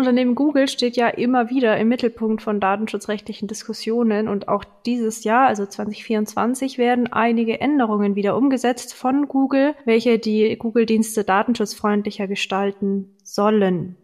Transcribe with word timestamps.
Unternehmen 0.00 0.34
Google 0.34 0.68
steht 0.68 0.96
ja 0.96 1.08
immer 1.08 1.50
wieder 1.50 1.76
im 1.78 1.88
Mittelpunkt 1.88 2.42
von 2.42 2.58
datenschutzrechtlichen 2.58 3.46
Diskussionen 3.46 4.28
und 4.28 4.48
auch 4.48 4.64
dieses 4.84 5.24
Jahr, 5.24 5.46
also 5.46 5.64
2024, 5.66 6.78
werden 6.78 7.12
einige 7.12 7.60
Änderungen 7.60 8.16
wieder 8.16 8.36
umgesetzt 8.36 8.94
von 8.94 9.28
Google, 9.28 9.74
welche 9.84 10.18
die 10.18 10.56
Google-Dienste 10.56 11.24
datenschutzfreundlicher 11.24 12.26
gestalten 12.26 13.14
sollen. 13.22 13.96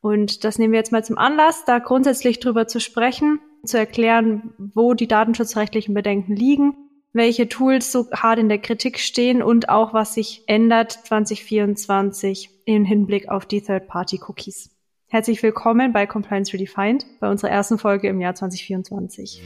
Und 0.00 0.44
das 0.44 0.58
nehmen 0.58 0.72
wir 0.72 0.78
jetzt 0.78 0.92
mal 0.92 1.04
zum 1.04 1.18
Anlass, 1.18 1.64
da 1.64 1.78
grundsätzlich 1.78 2.40
drüber 2.40 2.66
zu 2.66 2.80
sprechen, 2.80 3.40
zu 3.64 3.76
erklären, 3.76 4.54
wo 4.74 4.94
die 4.94 5.08
datenschutzrechtlichen 5.08 5.94
Bedenken 5.94 6.34
liegen, 6.34 6.74
welche 7.12 7.48
Tools 7.48 7.92
so 7.92 8.10
hart 8.12 8.38
in 8.38 8.48
der 8.48 8.58
Kritik 8.58 8.98
stehen 8.98 9.42
und 9.42 9.68
auch 9.68 9.92
was 9.92 10.14
sich 10.14 10.44
ändert 10.46 10.92
2024 10.92 12.50
im 12.64 12.84
Hinblick 12.84 13.28
auf 13.28 13.46
die 13.46 13.60
Third-Party-Cookies. 13.60 14.70
Herzlich 15.12 15.42
willkommen 15.42 15.92
bei 15.92 16.06
Compliance 16.06 16.52
Redefined, 16.52 17.04
bei 17.18 17.28
unserer 17.28 17.50
ersten 17.50 17.78
Folge 17.78 18.06
im 18.06 18.20
Jahr 18.20 18.36
2024. 18.36 19.42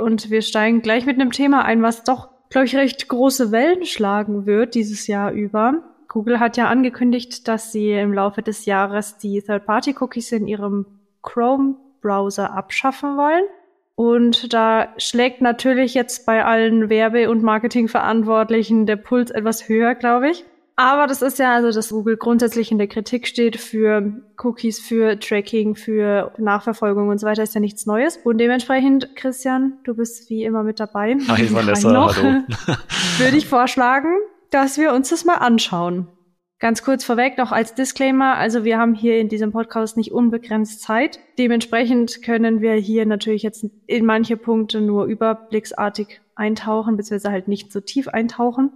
Und 0.00 0.30
wir 0.30 0.42
steigen 0.42 0.82
gleich 0.82 1.06
mit 1.06 1.20
einem 1.20 1.32
Thema 1.32 1.64
ein, 1.64 1.82
was 1.82 2.04
doch, 2.04 2.28
glaube 2.50 2.66
ich, 2.66 2.76
recht 2.76 3.08
große 3.08 3.50
Wellen 3.50 3.84
schlagen 3.84 4.46
wird 4.46 4.76
dieses 4.76 5.08
Jahr 5.08 5.32
über. 5.32 5.82
Google 6.06 6.38
hat 6.38 6.56
ja 6.56 6.68
angekündigt, 6.68 7.48
dass 7.48 7.72
sie 7.72 7.90
im 7.90 8.14
Laufe 8.14 8.42
des 8.42 8.66
Jahres 8.66 9.18
die 9.18 9.42
Third-Party-Cookies 9.42 10.30
in 10.30 10.46
ihrem 10.46 10.86
Chrome-Browser 11.22 12.52
abschaffen 12.52 13.16
wollen. 13.16 13.42
Und 14.00 14.54
da 14.54 14.88
schlägt 14.96 15.42
natürlich 15.42 15.92
jetzt 15.92 16.24
bei 16.24 16.42
allen 16.42 16.88
Werbe- 16.88 17.28
und 17.28 17.42
Marketingverantwortlichen 17.42 18.86
der 18.86 18.96
Puls 18.96 19.30
etwas 19.30 19.68
höher, 19.68 19.94
glaube 19.94 20.30
ich. 20.30 20.46
Aber 20.74 21.06
das 21.06 21.20
ist 21.20 21.38
ja 21.38 21.52
also, 21.52 21.70
dass 21.70 21.90
Google 21.90 22.16
grundsätzlich 22.16 22.72
in 22.72 22.78
der 22.78 22.86
Kritik 22.86 23.26
steht 23.26 23.60
für 23.60 24.22
Cookies, 24.42 24.80
für 24.80 25.20
Tracking, 25.20 25.74
für 25.74 26.32
Nachverfolgung 26.38 27.10
und 27.10 27.18
so 27.18 27.26
weiter, 27.26 27.42
ist 27.42 27.54
ja 27.54 27.60
nichts 27.60 27.84
Neues. 27.84 28.16
Und 28.24 28.38
dementsprechend, 28.38 29.14
Christian, 29.16 29.74
du 29.84 29.94
bist 29.94 30.30
wie 30.30 30.44
immer 30.44 30.62
mit 30.62 30.80
dabei. 30.80 31.18
Hi, 31.28 31.52
Vanessa, 31.52 31.92
noch, 31.92 32.16
hallo. 32.16 32.40
Würde 33.18 33.36
ich 33.36 33.46
vorschlagen, 33.46 34.16
dass 34.50 34.78
wir 34.78 34.94
uns 34.94 35.10
das 35.10 35.26
mal 35.26 35.34
anschauen. 35.34 36.08
Ganz 36.60 36.82
kurz 36.82 37.04
vorweg 37.04 37.38
noch 37.38 37.52
als 37.52 37.74
Disclaimer, 37.74 38.36
also 38.36 38.64
wir 38.64 38.76
haben 38.76 38.94
hier 38.94 39.18
in 39.18 39.30
diesem 39.30 39.50
Podcast 39.50 39.96
nicht 39.96 40.12
unbegrenzt 40.12 40.82
Zeit. 40.82 41.18
Dementsprechend 41.38 42.22
können 42.22 42.60
wir 42.60 42.74
hier 42.74 43.06
natürlich 43.06 43.42
jetzt 43.42 43.64
in 43.86 44.04
manche 44.04 44.36
Punkte 44.36 44.82
nur 44.82 45.06
überblicksartig 45.06 46.20
eintauchen, 46.34 46.98
beziehungsweise 46.98 47.32
halt 47.32 47.48
nicht 47.48 47.72
so 47.72 47.80
tief 47.80 48.08
eintauchen. 48.08 48.72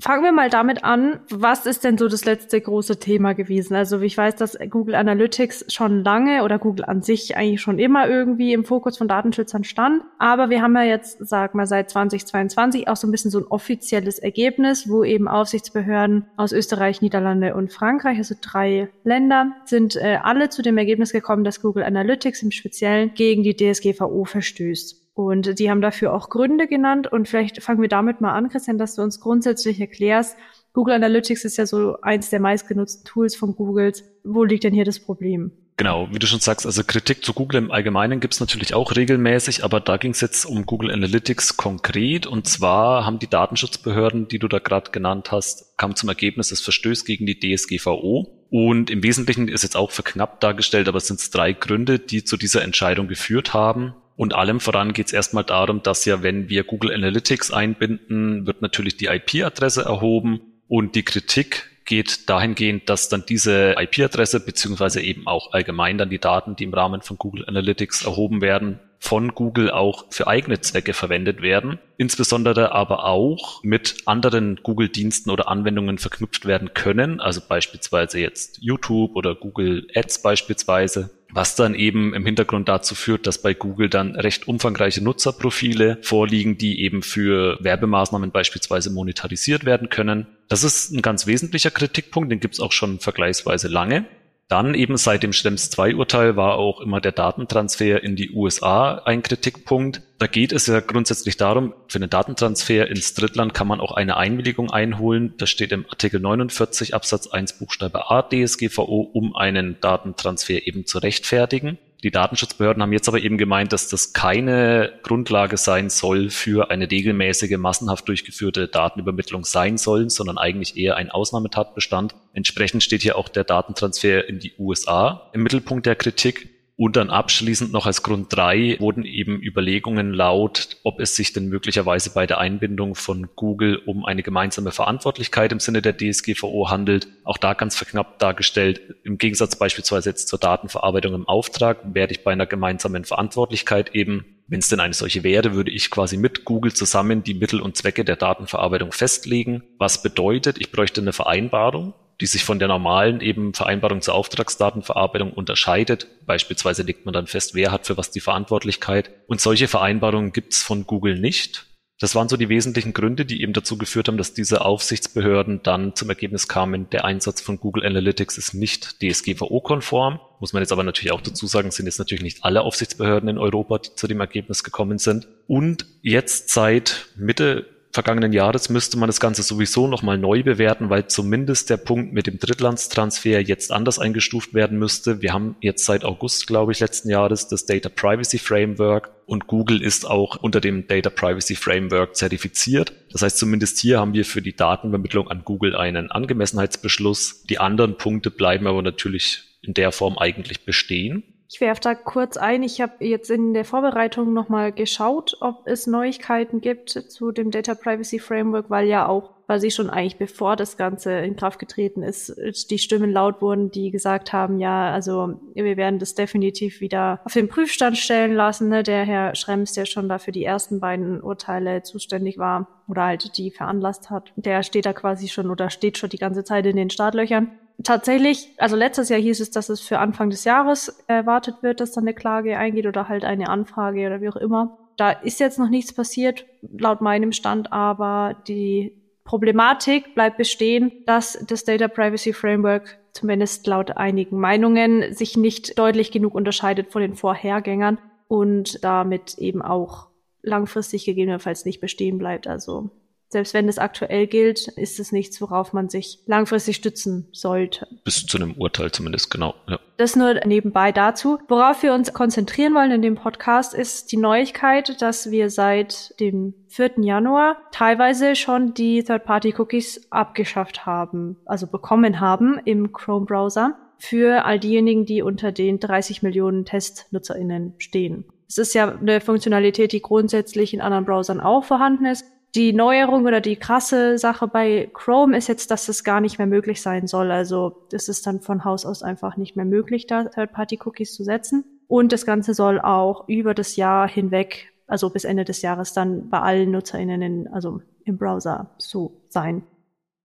Fangen 0.00 0.24
wir 0.24 0.32
mal 0.32 0.48
damit 0.48 0.82
an, 0.82 1.20
was 1.28 1.66
ist 1.66 1.84
denn 1.84 1.98
so 1.98 2.08
das 2.08 2.24
letzte 2.24 2.58
große 2.58 2.98
Thema 2.98 3.34
gewesen? 3.34 3.74
Also 3.74 4.00
ich 4.00 4.16
weiß, 4.16 4.34
dass 4.36 4.56
Google 4.70 4.94
Analytics 4.94 5.66
schon 5.68 6.02
lange 6.02 6.42
oder 6.42 6.58
Google 6.58 6.86
an 6.86 7.02
sich 7.02 7.36
eigentlich 7.36 7.60
schon 7.60 7.78
immer 7.78 8.08
irgendwie 8.08 8.54
im 8.54 8.64
Fokus 8.64 8.96
von 8.96 9.08
Datenschützern 9.08 9.62
stand. 9.62 10.02
Aber 10.18 10.48
wir 10.48 10.62
haben 10.62 10.74
ja 10.74 10.84
jetzt, 10.84 11.18
sag 11.20 11.54
mal, 11.54 11.66
seit 11.66 11.90
2022 11.90 12.88
auch 12.88 12.96
so 12.96 13.06
ein 13.06 13.10
bisschen 13.10 13.30
so 13.30 13.40
ein 13.40 13.46
offizielles 13.46 14.18
Ergebnis, 14.18 14.88
wo 14.88 15.04
eben 15.04 15.28
Aufsichtsbehörden 15.28 16.24
aus 16.36 16.52
Österreich, 16.52 17.02
Niederlande 17.02 17.54
und 17.54 17.70
Frankreich, 17.70 18.16
also 18.16 18.34
drei 18.40 18.88
Länder, 19.04 19.52
sind 19.66 19.96
äh, 19.96 20.18
alle 20.22 20.48
zu 20.48 20.62
dem 20.62 20.78
Ergebnis 20.78 21.12
gekommen, 21.12 21.44
dass 21.44 21.60
Google 21.60 21.82
Analytics 21.82 22.42
im 22.42 22.52
Speziellen 22.52 23.12
gegen 23.14 23.42
die 23.42 23.54
DSGVO 23.54 24.24
verstößt. 24.24 24.99
Und 25.14 25.58
die 25.58 25.70
haben 25.70 25.80
dafür 25.80 26.14
auch 26.14 26.30
Gründe 26.30 26.66
genannt. 26.66 27.06
Und 27.10 27.28
vielleicht 27.28 27.62
fangen 27.62 27.82
wir 27.82 27.88
damit 27.88 28.20
mal 28.20 28.32
an, 28.32 28.48
Christian, 28.48 28.78
dass 28.78 28.94
du 28.94 29.02
uns 29.02 29.20
grundsätzlich 29.20 29.80
erklärst, 29.80 30.36
Google 30.72 30.94
Analytics 30.94 31.44
ist 31.44 31.56
ja 31.56 31.66
so 31.66 32.00
eins 32.00 32.30
der 32.30 32.40
meistgenutzten 32.40 33.04
Tools 33.04 33.34
von 33.34 33.56
Google. 33.56 33.92
Wo 34.22 34.44
liegt 34.44 34.64
denn 34.64 34.72
hier 34.74 34.84
das 34.84 35.00
Problem? 35.00 35.50
Genau, 35.76 36.08
wie 36.12 36.18
du 36.18 36.26
schon 36.26 36.40
sagst, 36.40 36.66
also 36.66 36.84
Kritik 36.84 37.24
zu 37.24 37.32
Google 37.32 37.56
im 37.56 37.70
Allgemeinen 37.70 38.20
gibt 38.20 38.34
es 38.34 38.40
natürlich 38.40 38.74
auch 38.74 38.94
regelmäßig, 38.94 39.64
aber 39.64 39.80
da 39.80 39.96
ging 39.96 40.10
es 40.10 40.20
jetzt 40.20 40.44
um 40.44 40.66
Google 40.66 40.90
Analytics 40.90 41.56
konkret. 41.56 42.26
Und 42.26 42.46
zwar 42.46 43.06
haben 43.06 43.18
die 43.18 43.26
Datenschutzbehörden, 43.26 44.28
die 44.28 44.38
du 44.38 44.46
da 44.46 44.58
gerade 44.58 44.90
genannt 44.90 45.32
hast, 45.32 45.78
kamen 45.78 45.96
zum 45.96 46.10
Ergebnis, 46.10 46.52
es 46.52 46.60
verstößt 46.60 47.06
gegen 47.06 47.24
die 47.24 47.40
DSGVO. 47.40 48.46
Und 48.50 48.90
im 48.90 49.02
Wesentlichen 49.02 49.48
ist 49.48 49.62
jetzt 49.62 49.76
auch 49.76 49.90
verknappt 49.90 50.42
dargestellt, 50.42 50.86
aber 50.86 50.98
es 50.98 51.06
sind 51.06 51.34
drei 51.34 51.54
Gründe, 51.54 51.98
die 51.98 52.24
zu 52.24 52.36
dieser 52.36 52.62
Entscheidung 52.62 53.08
geführt 53.08 53.54
haben. 53.54 53.94
Und 54.20 54.34
allem 54.34 54.60
voran 54.60 54.92
geht 54.92 55.06
es 55.06 55.14
erstmal 55.14 55.44
darum, 55.44 55.82
dass 55.82 56.04
ja, 56.04 56.22
wenn 56.22 56.50
wir 56.50 56.64
Google 56.64 56.92
Analytics 56.92 57.54
einbinden, 57.54 58.46
wird 58.46 58.60
natürlich 58.60 58.98
die 58.98 59.06
IP-Adresse 59.06 59.80
erhoben. 59.80 60.42
Und 60.68 60.94
die 60.94 61.04
Kritik 61.04 61.70
geht 61.86 62.28
dahingehend, 62.28 62.90
dass 62.90 63.08
dann 63.08 63.24
diese 63.26 63.76
IP-Adresse 63.78 64.40
beziehungsweise 64.40 65.00
eben 65.00 65.26
auch 65.26 65.54
allgemein 65.54 65.96
dann 65.96 66.10
die 66.10 66.18
Daten, 66.18 66.54
die 66.54 66.64
im 66.64 66.74
Rahmen 66.74 67.00
von 67.00 67.16
Google 67.16 67.46
Analytics 67.48 68.04
erhoben 68.04 68.42
werden, 68.42 68.78
von 68.98 69.34
Google 69.34 69.70
auch 69.70 70.04
für 70.10 70.26
eigene 70.26 70.60
Zwecke 70.60 70.92
verwendet 70.92 71.40
werden, 71.40 71.78
insbesondere 71.96 72.72
aber 72.72 73.06
auch 73.06 73.64
mit 73.64 74.02
anderen 74.04 74.60
Google-Diensten 74.62 75.30
oder 75.30 75.48
Anwendungen 75.48 75.96
verknüpft 75.96 76.44
werden 76.44 76.74
können, 76.74 77.22
also 77.22 77.40
beispielsweise 77.48 78.20
jetzt 78.20 78.58
YouTube 78.60 79.16
oder 79.16 79.34
Google 79.34 79.86
Ads 79.94 80.20
beispielsweise 80.20 81.08
was 81.32 81.56
dann 81.56 81.74
eben 81.74 82.14
im 82.14 82.24
Hintergrund 82.24 82.68
dazu 82.68 82.94
führt, 82.94 83.26
dass 83.26 83.42
bei 83.42 83.54
Google 83.54 83.88
dann 83.88 84.16
recht 84.16 84.48
umfangreiche 84.48 85.02
Nutzerprofile 85.02 85.98
vorliegen, 86.02 86.58
die 86.58 86.82
eben 86.82 87.02
für 87.02 87.58
Werbemaßnahmen 87.60 88.30
beispielsweise 88.30 88.90
monetarisiert 88.90 89.64
werden 89.64 89.88
können. 89.88 90.26
Das 90.48 90.64
ist 90.64 90.92
ein 90.92 91.02
ganz 91.02 91.26
wesentlicher 91.26 91.70
Kritikpunkt, 91.70 92.30
den 92.30 92.40
gibt 92.40 92.54
es 92.54 92.60
auch 92.60 92.72
schon 92.72 92.98
vergleichsweise 92.98 93.68
lange. 93.68 94.06
Dann 94.50 94.74
eben 94.74 94.96
seit 94.96 95.22
dem 95.22 95.32
Schrems 95.32 95.70
2 95.70 95.94
Urteil 95.94 96.34
war 96.34 96.56
auch 96.56 96.80
immer 96.80 97.00
der 97.00 97.12
Datentransfer 97.12 98.02
in 98.02 98.16
die 98.16 98.32
USA 98.32 98.96
ein 99.04 99.22
Kritikpunkt. 99.22 100.02
Da 100.18 100.26
geht 100.26 100.50
es 100.50 100.66
ja 100.66 100.80
grundsätzlich 100.80 101.36
darum, 101.36 101.72
für 101.86 101.98
einen 101.98 102.10
Datentransfer 102.10 102.88
ins 102.88 103.14
Drittland 103.14 103.54
kann 103.54 103.68
man 103.68 103.78
auch 103.78 103.92
eine 103.92 104.16
Einwilligung 104.16 104.68
einholen. 104.68 105.34
Das 105.38 105.50
steht 105.50 105.70
im 105.70 105.86
Artikel 105.88 106.18
49 106.18 106.94
Absatz 106.94 107.28
1 107.28 107.60
Buchstabe 107.60 108.10
A 108.10 108.22
DSGVO, 108.22 109.08
um 109.12 109.36
einen 109.36 109.76
Datentransfer 109.80 110.66
eben 110.66 110.84
zu 110.84 110.98
rechtfertigen. 110.98 111.78
Die 112.02 112.10
Datenschutzbehörden 112.10 112.82
haben 112.82 112.92
jetzt 112.92 113.08
aber 113.08 113.20
eben 113.20 113.36
gemeint, 113.36 113.72
dass 113.72 113.88
das 113.88 114.12
keine 114.14 114.92
Grundlage 115.02 115.58
sein 115.58 115.90
soll 115.90 116.30
für 116.30 116.70
eine 116.70 116.90
regelmäßige, 116.90 117.58
massenhaft 117.58 118.08
durchgeführte 118.08 118.68
Datenübermittlung 118.68 119.44
sein 119.44 119.76
soll, 119.76 120.08
sondern 120.08 120.38
eigentlich 120.38 120.76
eher 120.76 120.96
ein 120.96 121.10
Ausnahmetatbestand. 121.10 122.14
Entsprechend 122.32 122.82
steht 122.82 123.02
hier 123.02 123.16
auch 123.16 123.28
der 123.28 123.44
Datentransfer 123.44 124.26
in 124.28 124.38
die 124.38 124.54
USA 124.58 125.30
im 125.34 125.42
Mittelpunkt 125.42 125.84
der 125.84 125.96
Kritik. 125.96 126.49
Und 126.80 126.96
dann 126.96 127.10
abschließend 127.10 127.72
noch 127.72 127.84
als 127.84 128.02
Grund 128.02 128.34
drei 128.34 128.78
wurden 128.80 129.04
eben 129.04 129.38
Überlegungen 129.42 130.14
laut, 130.14 130.78
ob 130.82 130.98
es 130.98 131.14
sich 131.14 131.34
denn 131.34 131.50
möglicherweise 131.50 132.08
bei 132.14 132.26
der 132.26 132.38
Einbindung 132.38 132.94
von 132.94 133.28
Google 133.36 133.76
um 133.84 134.06
eine 134.06 134.22
gemeinsame 134.22 134.70
Verantwortlichkeit 134.70 135.52
im 135.52 135.60
Sinne 135.60 135.82
der 135.82 135.94
DSGVO 135.94 136.70
handelt. 136.70 137.06
Auch 137.22 137.36
da 137.36 137.52
ganz 137.52 137.76
verknappt 137.76 138.22
dargestellt. 138.22 138.80
Im 139.04 139.18
Gegensatz 139.18 139.56
beispielsweise 139.56 140.08
jetzt 140.08 140.28
zur 140.28 140.38
Datenverarbeitung 140.38 141.12
im 141.12 141.28
Auftrag 141.28 141.80
werde 141.92 142.14
ich 142.14 142.24
bei 142.24 142.32
einer 142.32 142.46
gemeinsamen 142.46 143.04
Verantwortlichkeit 143.04 143.94
eben 143.94 144.24
wenn 144.46 144.58
es 144.58 144.68
denn 144.68 144.80
eine 144.80 144.94
solche 144.94 145.22
wäre, 145.22 145.52
würde 145.52 145.70
ich 145.70 145.92
quasi 145.92 146.16
mit 146.16 146.44
Google 146.44 146.72
zusammen 146.72 147.22
die 147.22 147.34
Mittel 147.34 147.60
und 147.60 147.76
Zwecke 147.76 148.04
der 148.04 148.16
Datenverarbeitung 148.16 148.90
festlegen. 148.90 149.62
Was 149.78 150.02
bedeutet, 150.02 150.58
ich 150.58 150.72
bräuchte 150.72 151.02
eine 151.02 151.12
Vereinbarung 151.12 151.94
die 152.20 152.26
sich 152.26 152.44
von 152.44 152.58
der 152.58 152.68
normalen 152.68 153.20
eben 153.20 153.54
Vereinbarung 153.54 154.02
zur 154.02 154.14
Auftragsdatenverarbeitung 154.14 155.32
unterscheidet. 155.32 156.06
Beispielsweise 156.26 156.82
legt 156.82 157.06
man 157.06 157.14
dann 157.14 157.26
fest, 157.26 157.54
wer 157.54 157.72
hat 157.72 157.86
für 157.86 157.96
was 157.96 158.10
die 158.10 158.20
Verantwortlichkeit. 158.20 159.10
Und 159.26 159.40
solche 159.40 159.68
Vereinbarungen 159.68 160.32
gibt's 160.32 160.62
von 160.62 160.86
Google 160.86 161.18
nicht. 161.18 161.66
Das 162.00 162.14
waren 162.14 162.30
so 162.30 162.38
die 162.38 162.48
wesentlichen 162.48 162.94
Gründe, 162.94 163.26
die 163.26 163.42
eben 163.42 163.52
dazu 163.52 163.76
geführt 163.76 164.08
haben, 164.08 164.16
dass 164.16 164.32
diese 164.32 164.64
Aufsichtsbehörden 164.64 165.62
dann 165.62 165.94
zum 165.94 166.08
Ergebnis 166.08 166.48
kamen, 166.48 166.88
der 166.88 167.04
Einsatz 167.04 167.42
von 167.42 167.60
Google 167.60 167.84
Analytics 167.84 168.38
ist 168.38 168.54
nicht 168.54 169.02
DSGVO-konform. 169.02 170.18
Muss 170.40 170.54
man 170.54 170.62
jetzt 170.62 170.72
aber 170.72 170.82
natürlich 170.82 171.12
auch 171.12 171.20
dazu 171.20 171.46
sagen, 171.46 171.70
sind 171.70 171.84
jetzt 171.84 171.98
natürlich 171.98 172.22
nicht 172.22 172.42
alle 172.42 172.62
Aufsichtsbehörden 172.62 173.28
in 173.28 173.36
Europa, 173.36 173.78
die 173.78 173.94
zu 173.94 174.06
dem 174.06 174.20
Ergebnis 174.20 174.64
gekommen 174.64 174.96
sind. 174.96 175.28
Und 175.46 175.84
jetzt 176.00 176.48
seit 176.48 177.08
Mitte 177.16 177.66
vergangenen 177.92 178.32
Jahres 178.32 178.68
müsste 178.68 178.98
man 178.98 179.08
das 179.08 179.20
Ganze 179.20 179.42
sowieso 179.42 179.86
nochmal 179.88 180.16
neu 180.16 180.42
bewerten, 180.42 180.90
weil 180.90 181.08
zumindest 181.08 181.70
der 181.70 181.76
Punkt 181.76 182.12
mit 182.12 182.26
dem 182.26 182.38
Drittlandstransfer 182.38 183.40
jetzt 183.40 183.72
anders 183.72 183.98
eingestuft 183.98 184.54
werden 184.54 184.78
müsste. 184.78 185.22
Wir 185.22 185.32
haben 185.32 185.56
jetzt 185.60 185.84
seit 185.84 186.04
August, 186.04 186.46
glaube 186.46 186.72
ich, 186.72 186.80
letzten 186.80 187.10
Jahres 187.10 187.48
das 187.48 187.66
Data 187.66 187.88
Privacy 187.88 188.38
Framework 188.38 189.10
und 189.26 189.46
Google 189.46 189.82
ist 189.82 190.06
auch 190.06 190.36
unter 190.36 190.60
dem 190.60 190.86
Data 190.86 191.10
Privacy 191.10 191.56
Framework 191.56 192.16
zertifiziert. 192.16 192.92
Das 193.12 193.22
heißt, 193.22 193.38
zumindest 193.38 193.78
hier 193.78 193.98
haben 193.98 194.14
wir 194.14 194.24
für 194.24 194.42
die 194.42 194.54
Datenvermittlung 194.54 195.28
an 195.28 195.42
Google 195.44 195.74
einen 195.76 196.10
Angemessenheitsbeschluss. 196.10 197.44
Die 197.44 197.58
anderen 197.58 197.96
Punkte 197.96 198.30
bleiben 198.30 198.66
aber 198.66 198.82
natürlich 198.82 199.44
in 199.62 199.74
der 199.74 199.92
Form 199.92 200.16
eigentlich 200.18 200.64
bestehen. 200.64 201.22
Ich 201.52 201.60
werfe 201.60 201.80
da 201.80 201.96
kurz 201.96 202.36
ein. 202.36 202.62
Ich 202.62 202.80
habe 202.80 203.04
jetzt 203.04 203.28
in 203.28 203.54
der 203.54 203.64
Vorbereitung 203.64 204.32
nochmal 204.32 204.70
geschaut, 204.70 205.36
ob 205.40 205.66
es 205.66 205.88
Neuigkeiten 205.88 206.60
gibt 206.60 206.90
zu 206.90 207.32
dem 207.32 207.50
Data 207.50 207.74
Privacy 207.74 208.20
Framework, 208.20 208.70
weil 208.70 208.86
ja 208.86 209.08
auch 209.08 209.30
quasi 209.46 209.72
schon 209.72 209.90
eigentlich 209.90 210.16
bevor 210.16 210.54
das 210.54 210.76
Ganze 210.76 211.10
in 211.10 211.34
Kraft 211.34 211.58
getreten 211.58 212.04
ist, 212.04 212.32
die 212.70 212.78
Stimmen 212.78 213.10
laut 213.10 213.42
wurden, 213.42 213.72
die 213.72 213.90
gesagt 213.90 214.32
haben, 214.32 214.60
ja, 214.60 214.92
also 214.92 215.40
wir 215.54 215.76
werden 215.76 215.98
das 215.98 216.14
definitiv 216.14 216.80
wieder 216.80 217.20
auf 217.24 217.32
den 217.32 217.48
Prüfstand 217.48 217.98
stellen 217.98 218.32
lassen. 218.32 218.68
Ne? 218.68 218.84
Der 218.84 219.02
Herr 219.04 219.34
Schrems, 219.34 219.72
der 219.72 219.86
schon 219.86 220.08
dafür 220.08 220.32
die 220.32 220.44
ersten 220.44 220.78
beiden 220.78 221.20
Urteile 221.20 221.82
zuständig 221.82 222.38
war 222.38 222.68
oder 222.86 223.06
halt 223.06 223.36
die 223.38 223.50
veranlasst 223.50 224.08
hat, 224.08 224.32
der 224.36 224.62
steht 224.62 224.86
da 224.86 224.92
quasi 224.92 225.26
schon 225.26 225.50
oder 225.50 225.68
steht 225.68 225.98
schon 225.98 226.10
die 226.10 226.18
ganze 226.18 226.44
Zeit 226.44 226.64
in 226.66 226.76
den 226.76 226.90
Startlöchern 226.90 227.50
tatsächlich, 227.84 228.48
also 228.58 228.76
letztes 228.76 229.08
Jahr 229.08 229.20
hieß 229.20 229.40
es, 229.40 229.50
dass 229.50 229.68
es 229.68 229.80
für 229.80 229.98
Anfang 229.98 230.30
des 230.30 230.44
Jahres 230.44 231.02
erwartet 231.06 231.62
wird, 231.62 231.80
dass 231.80 231.92
dann 231.92 232.04
eine 232.04 232.14
Klage 232.14 232.56
eingeht 232.56 232.86
oder 232.86 233.08
halt 233.08 233.24
eine 233.24 233.48
Anfrage 233.48 234.06
oder 234.06 234.20
wie 234.20 234.28
auch 234.28 234.36
immer. 234.36 234.78
Da 234.96 235.10
ist 235.10 235.40
jetzt 235.40 235.58
noch 235.58 235.70
nichts 235.70 235.92
passiert, 235.92 236.44
laut 236.62 237.00
meinem 237.00 237.32
Stand, 237.32 237.72
aber 237.72 238.36
die 238.46 238.96
Problematik 239.24 240.14
bleibt 240.14 240.36
bestehen, 240.36 240.92
dass 241.06 241.44
das 241.46 241.64
Data 241.64 241.88
Privacy 241.88 242.32
Framework 242.32 242.98
zumindest 243.12 243.66
laut 243.66 243.96
einigen 243.96 244.38
Meinungen 244.38 245.14
sich 245.14 245.36
nicht 245.36 245.78
deutlich 245.78 246.10
genug 246.10 246.34
unterscheidet 246.34 246.92
von 246.92 247.02
den 247.02 247.14
Vorhergängern 247.14 247.98
und 248.28 248.82
damit 248.84 249.38
eben 249.38 249.62
auch 249.62 250.08
langfristig 250.42 251.04
gegebenenfalls 251.04 251.64
nicht 251.64 251.80
bestehen 251.80 252.18
bleibt. 252.18 252.46
Also 252.46 252.90
selbst 253.30 253.54
wenn 253.54 253.68
es 253.68 253.78
aktuell 253.78 254.26
gilt, 254.26 254.66
ist 254.68 254.98
es 254.98 255.12
nichts, 255.12 255.40
worauf 255.40 255.72
man 255.72 255.88
sich 255.88 256.18
langfristig 256.26 256.76
stützen 256.76 257.28
sollte. 257.32 257.86
Bis 258.02 258.26
zu 258.26 258.36
einem 258.36 258.54
Urteil 258.54 258.90
zumindest, 258.90 259.30
genau. 259.30 259.54
Ja. 259.68 259.78
Das 259.96 260.16
nur 260.16 260.34
nebenbei 260.44 260.90
dazu. 260.90 261.38
Worauf 261.46 261.82
wir 261.84 261.94
uns 261.94 262.12
konzentrieren 262.12 262.74
wollen 262.74 262.90
in 262.90 263.02
dem 263.02 263.14
Podcast 263.14 263.72
ist 263.72 264.10
die 264.10 264.16
Neuigkeit, 264.16 265.00
dass 265.00 265.30
wir 265.30 265.48
seit 265.48 266.18
dem 266.18 266.54
4. 266.68 266.94
Januar 267.02 267.56
teilweise 267.70 268.34
schon 268.34 268.74
die 268.74 269.04
Third-Party-Cookies 269.04 270.10
abgeschafft 270.10 270.84
haben, 270.84 271.36
also 271.44 271.68
bekommen 271.68 272.18
haben 272.18 272.58
im 272.64 272.92
Chrome-Browser 272.92 273.76
für 273.98 274.44
all 274.44 274.58
diejenigen, 274.58 275.04
die 275.04 275.22
unter 275.22 275.52
den 275.52 275.78
30 275.78 276.22
Millionen 276.22 276.64
TestnutzerInnen 276.64 277.74
stehen. 277.78 278.24
Es 278.48 278.58
ist 278.58 278.74
ja 278.74 278.92
eine 278.92 279.20
Funktionalität, 279.20 279.92
die 279.92 280.02
grundsätzlich 280.02 280.74
in 280.74 280.80
anderen 280.80 281.04
Browsern 281.04 281.40
auch 281.40 281.62
vorhanden 281.62 282.06
ist, 282.06 282.24
die 282.54 282.72
Neuerung 282.72 283.26
oder 283.26 283.40
die 283.40 283.56
krasse 283.56 284.18
Sache 284.18 284.48
bei 284.48 284.90
Chrome 284.92 285.36
ist 285.36 285.48
jetzt, 285.48 285.70
dass 285.70 285.88
es 285.88 286.02
gar 286.02 286.20
nicht 286.20 286.38
mehr 286.38 286.46
möglich 286.46 286.82
sein 286.82 287.06
soll. 287.06 287.30
Also 287.30 287.86
es 287.92 288.08
ist 288.08 288.26
dann 288.26 288.40
von 288.40 288.64
Haus 288.64 288.84
aus 288.84 289.02
einfach 289.02 289.36
nicht 289.36 289.56
mehr 289.56 289.64
möglich, 289.64 290.06
da 290.06 290.24
Third-Party-Cookies 290.24 291.14
zu 291.14 291.22
setzen. 291.22 291.64
Und 291.86 292.12
das 292.12 292.26
Ganze 292.26 292.54
soll 292.54 292.80
auch 292.80 293.28
über 293.28 293.54
das 293.54 293.76
Jahr 293.76 294.08
hinweg, 294.08 294.72
also 294.86 295.10
bis 295.10 295.24
Ende 295.24 295.44
des 295.44 295.62
Jahres, 295.62 295.92
dann 295.92 296.28
bei 296.28 296.40
allen 296.40 296.72
NutzerInnen, 296.72 297.22
in, 297.22 297.48
also 297.48 297.82
im 298.04 298.18
Browser 298.18 298.70
so 298.78 299.12
sein. 299.28 299.62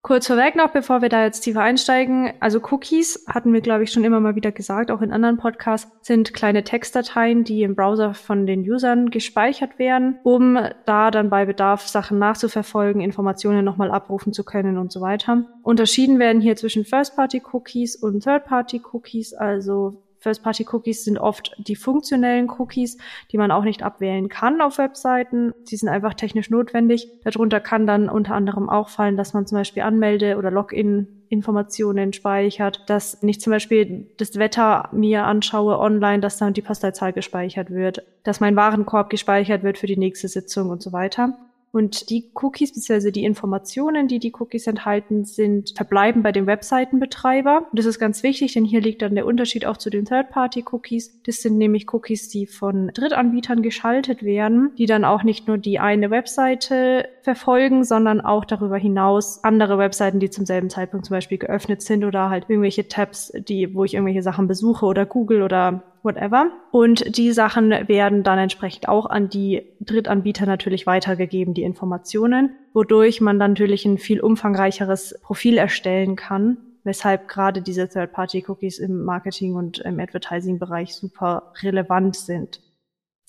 Kurz 0.06 0.28
vorweg 0.28 0.56
noch, 0.56 0.70
bevor 0.70 1.02
wir 1.02 1.10
da 1.10 1.24
jetzt 1.24 1.40
tiefer 1.42 1.62
einsteigen. 1.62 2.32
Also 2.40 2.60
Cookies, 2.70 3.26
hatten 3.28 3.52
wir, 3.54 3.62
glaube 3.62 3.84
ich, 3.86 3.92
schon 3.92 4.04
immer 4.04 4.20
mal 4.20 4.36
wieder 4.36 4.52
gesagt, 4.52 4.92
auch 4.92 5.02
in 5.02 5.12
anderen 5.12 5.38
Podcasts, 5.38 5.92
sind 6.06 6.32
kleine 6.32 6.64
Textdateien, 6.64 7.44
die 7.44 7.64
im 7.64 7.74
Browser 7.74 8.14
von 8.14 8.46
den 8.46 8.62
Usern 8.70 9.10
gespeichert 9.10 9.80
werden, 9.80 10.20
um 10.22 10.60
da 10.86 11.10
dann 11.10 11.32
bei 11.32 11.46
Bedarf 11.46 11.88
Sachen 11.88 12.20
nachzuverfolgen, 12.20 13.02
Informationen 13.02 13.66
nochmal 13.66 13.90
abrufen 13.90 14.32
zu 14.32 14.44
können 14.44 14.78
und 14.78 14.92
so 14.92 15.02
weiter. 15.02 15.46
Unterschieden 15.64 16.20
werden 16.20 16.40
hier 16.40 16.56
zwischen 16.56 16.86
First-Party-Cookies 16.86 17.96
und 17.96 18.24
Third-Party-Cookies, 18.24 19.34
also 19.34 20.04
First-Party-Cookies 20.26 21.04
sind 21.04 21.20
oft 21.20 21.54
die 21.60 21.76
funktionellen 21.76 22.50
Cookies, 22.50 22.98
die 23.32 23.38
man 23.38 23.52
auch 23.52 23.64
nicht 23.64 23.84
abwählen 23.84 24.28
kann 24.28 24.60
auf 24.60 24.80
Webseiten. 24.80 25.54
Die 25.70 25.78
sind 25.78 25.88
einfach 25.88 26.16
technisch 26.16 26.50
notwendig. 26.50 27.08
Darunter 27.24 27.60
kann 27.60 27.86
dann 27.86 28.10
unter 28.10 28.34
anderem 28.34 28.68
auch 28.68 28.90
fallen, 28.90 29.18
dass 29.18 29.36
man 29.36 29.46
zum 29.46 29.60
Beispiel 29.60 29.84
Anmelde- 29.84 30.38
oder 30.38 30.50
Login 30.50 31.22
Informationen 31.30 32.12
speichert, 32.14 32.84
dass 32.88 33.22
ich 33.22 33.40
zum 33.40 33.52
Beispiel 33.52 34.08
das 34.18 34.38
Wetter 34.40 34.90
mir 34.92 35.26
anschaue 35.26 35.78
online, 35.78 36.22
dass 36.22 36.38
dann 36.38 36.54
die 36.54 36.62
Postleitzahl 36.62 37.14
gespeichert 37.14 37.70
wird, 37.70 38.04
dass 38.24 38.40
mein 38.40 38.56
Warenkorb 38.56 39.12
gespeichert 39.12 39.62
wird 39.62 39.78
für 39.78 39.88
die 39.88 39.98
nächste 39.98 40.28
Sitzung 40.28 40.70
und 40.70 40.82
so 40.82 40.92
weiter. 40.92 41.38
Und 41.76 42.10
die 42.10 42.32
Cookies 42.36 42.72
bzw. 42.72 43.12
die 43.12 43.26
Informationen, 43.26 44.08
die 44.08 44.20
die 44.20 44.32
Cookies 44.40 44.66
enthalten, 44.66 45.26
sind 45.26 45.74
verbleiben 45.76 46.24
bei 46.24 46.32
dem 46.32 46.48
Webseitenbetreiber. 46.48 47.68
Und 47.70 47.78
das 47.78 47.86
ist 47.86 48.00
ganz 48.00 48.24
wichtig, 48.24 48.54
denn 48.54 48.64
hier 48.64 48.80
liegt 48.80 49.02
dann 49.02 49.14
der 49.14 49.26
Unterschied 49.26 49.66
auch 49.66 49.76
zu 49.76 49.90
den 49.90 50.06
Third-Party-Cookies. 50.06 51.22
Das 51.24 51.42
sind 51.42 51.58
nämlich 51.58 51.94
Cookies, 51.94 52.30
die 52.30 52.48
von 52.48 52.92
Drittanbietern 52.94 53.62
geschaltet 53.62 54.24
werden, 54.24 54.72
die 54.78 54.86
dann 54.86 55.04
auch 55.04 55.24
nicht 55.24 55.50
nur 55.50 55.58
die 55.58 55.78
eine 55.78 56.12
Webseite 56.12 57.10
verfolgen, 57.26 57.84
sondern 57.84 58.22
auch 58.22 58.46
darüber 58.46 58.78
hinaus 58.78 59.44
andere 59.44 59.78
Webseiten, 59.78 60.22
die 60.22 60.30
zum 60.30 60.46
selben 60.46 60.70
Zeitpunkt 60.70 61.06
zum 61.06 61.16
Beispiel 61.16 61.38
geöffnet 61.38 61.82
sind 61.82 62.06
oder 62.06 62.30
halt 62.30 62.46
irgendwelche 62.48 62.88
Tabs, 62.88 63.34
die, 63.36 63.76
wo 63.76 63.84
ich 63.84 63.96
irgendwelche 63.96 64.22
Sachen 64.22 64.48
besuche 64.48 64.86
oder 64.86 65.06
Google 65.06 65.42
oder 65.42 65.84
whatever. 66.04 66.52
Und 66.72 67.18
die 67.18 67.34
Sachen 67.34 67.72
werden 67.72 68.24
dann 68.24 68.40
entsprechend 68.40 68.88
auch 68.88 69.08
an 69.08 69.28
die 69.28 69.64
Drittanbieter 69.82 70.46
natürlich 70.46 70.88
weitergegeben, 70.88 71.54
die 71.54 71.64
Informationen, 71.64 72.52
wodurch 72.74 73.20
man 73.20 73.40
dann 73.40 73.52
natürlich 73.52 73.86
ein 73.86 73.98
viel 73.98 74.22
umfangreicheres 74.22 75.20
Profil 75.22 75.58
erstellen 75.58 76.16
kann, 76.16 76.58
weshalb 76.84 77.28
gerade 77.28 77.62
diese 77.62 77.90
Third-Party-Cookies 77.90 78.80
im 78.80 79.04
Marketing 79.04 79.56
und 79.56 79.80
im 79.80 80.00
Advertising-Bereich 80.00 80.96
super 80.96 81.52
relevant 81.64 82.16
sind. 82.16 82.62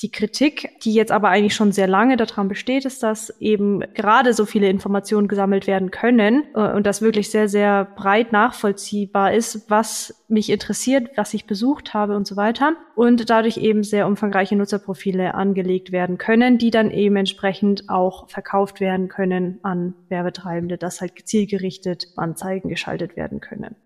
Die 0.03 0.11
Kritik, 0.11 0.79
die 0.83 0.93
jetzt 0.93 1.11
aber 1.11 1.31
eigentlich 1.31 1.55
schon 1.55 1.73
sehr 1.73 1.87
lange 1.87 2.19
daran 2.19 2.49
besteht, 2.49 2.85
ist, 2.85 3.03
dass 3.03 3.31
eben 3.41 3.81
gerade 3.95 4.35
so 4.35 4.45
viele 4.45 4.69
Informationen 4.69 5.27
gesammelt 5.27 5.67
werden 5.67 5.91
können 5.91 6.45
äh, 6.55 6.73
und 6.75 6.85
das 6.85 7.01
wirklich 7.01 7.31
sehr, 7.31 7.49
sehr 7.49 7.87
breit 7.87 8.31
nachvollziehbar 8.31 9.33
ist, 9.33 9.71
was 9.71 10.23
mich 10.29 10.51
interessiert, 10.51 11.17
was 11.17 11.33
ich 11.33 11.47
besucht 11.47 11.95
habe 11.95 12.15
und 12.15 12.27
so 12.27 12.37
weiter. 12.37 12.75
Und 12.95 13.31
dadurch 13.31 13.57
eben 13.57 13.85
sehr 13.85 14.07
umfangreiche 14.07 14.55
Nutzerprofile 14.55 15.35
angelegt 15.35 15.93
werden 15.93 16.19
können, 16.19 16.59
die 16.59 16.71
dann 16.71 16.91
eben 16.91 17.17
entsprechend 17.17 17.89
auch 17.89 18.29
verkauft 18.29 18.81
werden 18.81 19.09
können 19.09 19.61
an 19.63 19.95
Werbetreibende, 20.11 20.77
dass 20.77 21.01
halt 21.01 21.13
zielgerichtet 21.25 22.09
Anzeigen 22.17 22.69
geschaltet 22.69 23.17
werden 23.17 23.41
können. 23.41 23.77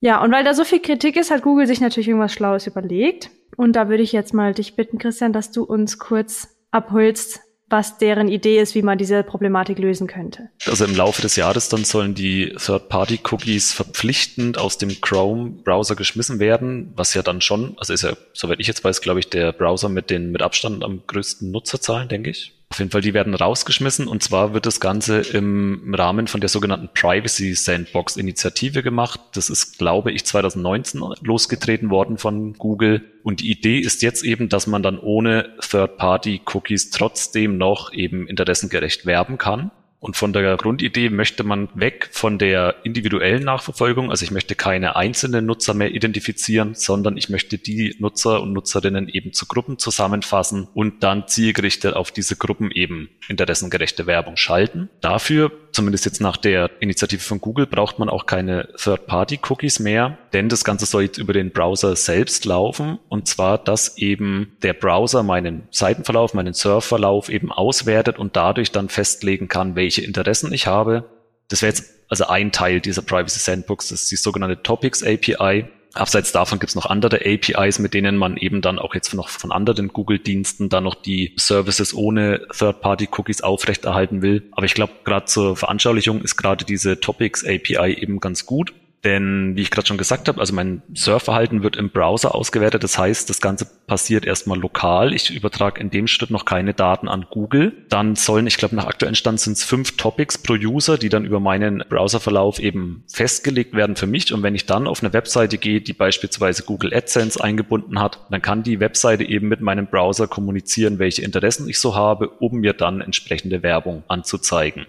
Ja, 0.00 0.22
und 0.22 0.32
weil 0.32 0.44
da 0.44 0.54
so 0.54 0.64
viel 0.64 0.80
Kritik 0.80 1.16
ist, 1.16 1.30
hat 1.30 1.42
Google 1.42 1.66
sich 1.66 1.80
natürlich 1.80 2.08
irgendwas 2.08 2.32
Schlaues 2.32 2.66
überlegt. 2.66 3.30
Und 3.56 3.74
da 3.74 3.88
würde 3.88 4.02
ich 4.02 4.12
jetzt 4.12 4.34
mal 4.34 4.54
dich 4.54 4.76
bitten, 4.76 4.98
Christian, 4.98 5.32
dass 5.32 5.50
du 5.50 5.64
uns 5.64 5.98
kurz 5.98 6.48
abholst, 6.70 7.40
was 7.72 7.96
deren 7.96 8.28
Idee 8.28 8.60
ist, 8.60 8.74
wie 8.74 8.82
man 8.82 8.98
diese 8.98 9.22
Problematik 9.22 9.78
lösen 9.78 10.06
könnte. 10.06 10.50
Also 10.66 10.84
im 10.84 10.94
Laufe 10.94 11.22
des 11.22 11.36
Jahres 11.36 11.70
dann 11.70 11.84
sollen 11.84 12.14
die 12.14 12.54
Third-Party-Cookies 12.58 13.72
verpflichtend 13.72 14.58
aus 14.58 14.76
dem 14.76 15.00
Chrome-Browser 15.00 15.96
geschmissen 15.96 16.38
werden, 16.38 16.92
was 16.94 17.14
ja 17.14 17.22
dann 17.22 17.40
schon, 17.40 17.74
also 17.78 17.94
ist 17.94 18.02
ja, 18.02 18.12
soweit 18.34 18.60
ich 18.60 18.66
jetzt 18.66 18.84
weiß, 18.84 19.00
glaube 19.00 19.20
ich, 19.20 19.30
der 19.30 19.52
Browser 19.52 19.88
mit 19.88 20.10
den 20.10 20.30
mit 20.30 20.42
Abstand 20.42 20.84
am 20.84 21.02
größten 21.06 21.50
Nutzerzahlen, 21.50 22.08
denke 22.08 22.30
ich. 22.30 22.61
Auf 22.72 22.78
jeden 22.78 22.90
Fall, 22.90 23.02
die 23.02 23.12
werden 23.12 23.34
rausgeschmissen 23.34 24.08
und 24.08 24.22
zwar 24.22 24.54
wird 24.54 24.64
das 24.64 24.80
Ganze 24.80 25.20
im 25.20 25.94
Rahmen 25.94 26.26
von 26.26 26.40
der 26.40 26.48
sogenannten 26.48 26.88
Privacy 26.94 27.52
Sandbox 27.52 28.16
Initiative 28.16 28.82
gemacht. 28.82 29.20
Das 29.34 29.50
ist, 29.50 29.76
glaube 29.76 30.10
ich, 30.10 30.24
2019 30.24 31.02
losgetreten 31.20 31.90
worden 31.90 32.16
von 32.16 32.54
Google. 32.54 33.04
Und 33.24 33.42
die 33.42 33.50
Idee 33.50 33.78
ist 33.78 34.00
jetzt 34.00 34.24
eben, 34.24 34.48
dass 34.48 34.66
man 34.66 34.82
dann 34.82 34.98
ohne 34.98 35.50
Third-Party-Cookies 35.60 36.88
trotzdem 36.88 37.58
noch 37.58 37.92
eben 37.92 38.26
interessengerecht 38.26 39.04
werben 39.04 39.36
kann. 39.36 39.70
Und 40.02 40.16
von 40.16 40.32
der 40.32 40.56
Grundidee 40.56 41.10
möchte 41.10 41.44
man 41.44 41.68
weg 41.74 42.08
von 42.10 42.36
der 42.36 42.74
individuellen 42.82 43.44
Nachverfolgung. 43.44 44.10
Also 44.10 44.24
ich 44.24 44.32
möchte 44.32 44.56
keine 44.56 44.96
einzelnen 44.96 45.46
Nutzer 45.46 45.74
mehr 45.74 45.94
identifizieren, 45.94 46.74
sondern 46.74 47.16
ich 47.16 47.28
möchte 47.28 47.56
die 47.56 47.94
Nutzer 48.00 48.42
und 48.42 48.52
Nutzerinnen 48.52 49.08
eben 49.08 49.32
zu 49.32 49.46
Gruppen 49.46 49.78
zusammenfassen 49.78 50.66
und 50.74 51.04
dann 51.04 51.28
zielgerichtet 51.28 51.94
auf 51.94 52.10
diese 52.10 52.34
Gruppen 52.34 52.72
eben 52.72 53.10
interessengerechte 53.28 54.08
Werbung 54.08 54.36
schalten. 54.36 54.90
Dafür 55.00 55.52
zumindest 55.72 56.04
jetzt 56.04 56.20
nach 56.20 56.36
der 56.36 56.70
Initiative 56.80 57.20
von 57.20 57.40
Google, 57.40 57.66
braucht 57.66 57.98
man 57.98 58.08
auch 58.08 58.26
keine 58.26 58.68
Third-Party-Cookies 58.76 59.80
mehr, 59.80 60.18
denn 60.32 60.48
das 60.48 60.64
Ganze 60.64 60.86
soll 60.86 61.04
jetzt 61.04 61.18
über 61.18 61.32
den 61.32 61.50
Browser 61.50 61.96
selbst 61.96 62.44
laufen 62.44 62.98
und 63.08 63.26
zwar, 63.26 63.58
dass 63.58 63.96
eben 63.98 64.56
der 64.62 64.74
Browser 64.74 65.22
meinen 65.22 65.68
Seitenverlauf, 65.70 66.34
meinen 66.34 66.54
Surfverlauf 66.54 67.28
eben 67.28 67.50
auswertet 67.50 68.18
und 68.18 68.36
dadurch 68.36 68.70
dann 68.70 68.88
festlegen 68.88 69.48
kann, 69.48 69.74
welche 69.74 70.02
Interessen 70.02 70.52
ich 70.52 70.66
habe. 70.66 71.04
Das 71.48 71.62
wäre 71.62 71.70
jetzt 71.72 71.90
also 72.08 72.26
ein 72.26 72.52
Teil 72.52 72.80
dieser 72.80 73.02
Privacy 73.02 73.40
Sandbox, 73.40 73.88
das 73.88 74.02
ist 74.02 74.10
die 74.10 74.16
sogenannte 74.16 74.62
Topics 74.62 75.02
API. 75.02 75.66
Abseits 75.94 76.32
davon 76.32 76.58
gibt 76.58 76.70
es 76.70 76.74
noch 76.74 76.86
andere 76.86 77.20
APIs, 77.24 77.78
mit 77.78 77.92
denen 77.92 78.16
man 78.16 78.36
eben 78.36 78.62
dann 78.62 78.78
auch 78.78 78.94
jetzt 78.94 79.12
noch 79.14 79.28
von 79.28 79.52
anderen 79.52 79.88
Google-Diensten 79.88 80.68
dann 80.68 80.84
noch 80.84 80.94
die 80.94 81.34
Services 81.36 81.94
ohne 81.94 82.46
Third-Party-Cookies 82.56 83.42
aufrechterhalten 83.42 84.22
will. 84.22 84.48
Aber 84.52 84.64
ich 84.64 84.74
glaube, 84.74 84.92
gerade 85.04 85.26
zur 85.26 85.56
Veranschaulichung 85.56 86.22
ist 86.22 86.36
gerade 86.36 86.64
diese 86.64 87.00
Topics 87.00 87.44
API 87.44 87.94
eben 87.94 88.20
ganz 88.20 88.46
gut. 88.46 88.72
Denn 89.04 89.56
wie 89.56 89.62
ich 89.62 89.70
gerade 89.72 89.86
schon 89.88 89.98
gesagt 89.98 90.28
habe, 90.28 90.38
also 90.38 90.54
mein 90.54 90.82
Surfverhalten 90.94 91.64
wird 91.64 91.76
im 91.76 91.90
Browser 91.90 92.34
ausgewertet. 92.36 92.84
Das 92.84 92.98
heißt, 92.98 93.28
das 93.28 93.40
Ganze 93.40 93.66
passiert 93.86 94.24
erstmal 94.24 94.58
lokal. 94.58 95.12
Ich 95.12 95.34
übertrage 95.34 95.80
in 95.80 95.90
dem 95.90 96.06
Schritt 96.06 96.30
noch 96.30 96.44
keine 96.44 96.72
Daten 96.72 97.08
an 97.08 97.26
Google. 97.28 97.72
Dann 97.88 98.14
sollen, 98.14 98.46
ich 98.46 98.58
glaube, 98.58 98.76
nach 98.76 98.86
aktuellem 98.86 99.16
Stand 99.16 99.40
sind 99.40 99.54
es 99.54 99.64
fünf 99.64 99.96
Topics 99.96 100.38
pro 100.38 100.52
User, 100.54 100.98
die 100.98 101.08
dann 101.08 101.24
über 101.24 101.40
meinen 101.40 101.82
Browserverlauf 101.88 102.60
eben 102.60 103.02
festgelegt 103.08 103.74
werden 103.74 103.96
für 103.96 104.06
mich. 104.06 104.32
Und 104.32 104.44
wenn 104.44 104.54
ich 104.54 104.66
dann 104.66 104.86
auf 104.86 105.02
eine 105.02 105.12
Webseite 105.12 105.58
gehe, 105.58 105.80
die 105.80 105.94
beispielsweise 105.94 106.62
Google 106.62 106.94
AdSense 106.94 107.42
eingebunden 107.42 107.98
hat, 107.98 108.20
dann 108.30 108.40
kann 108.40 108.62
die 108.62 108.78
Webseite 108.78 109.24
eben 109.24 109.48
mit 109.48 109.60
meinem 109.60 109.88
Browser 109.88 110.28
kommunizieren, 110.28 111.00
welche 111.00 111.22
Interessen 111.22 111.68
ich 111.68 111.80
so 111.80 111.96
habe, 111.96 112.28
um 112.28 112.60
mir 112.60 112.72
dann 112.72 113.00
entsprechende 113.00 113.64
Werbung 113.64 114.04
anzuzeigen. 114.06 114.86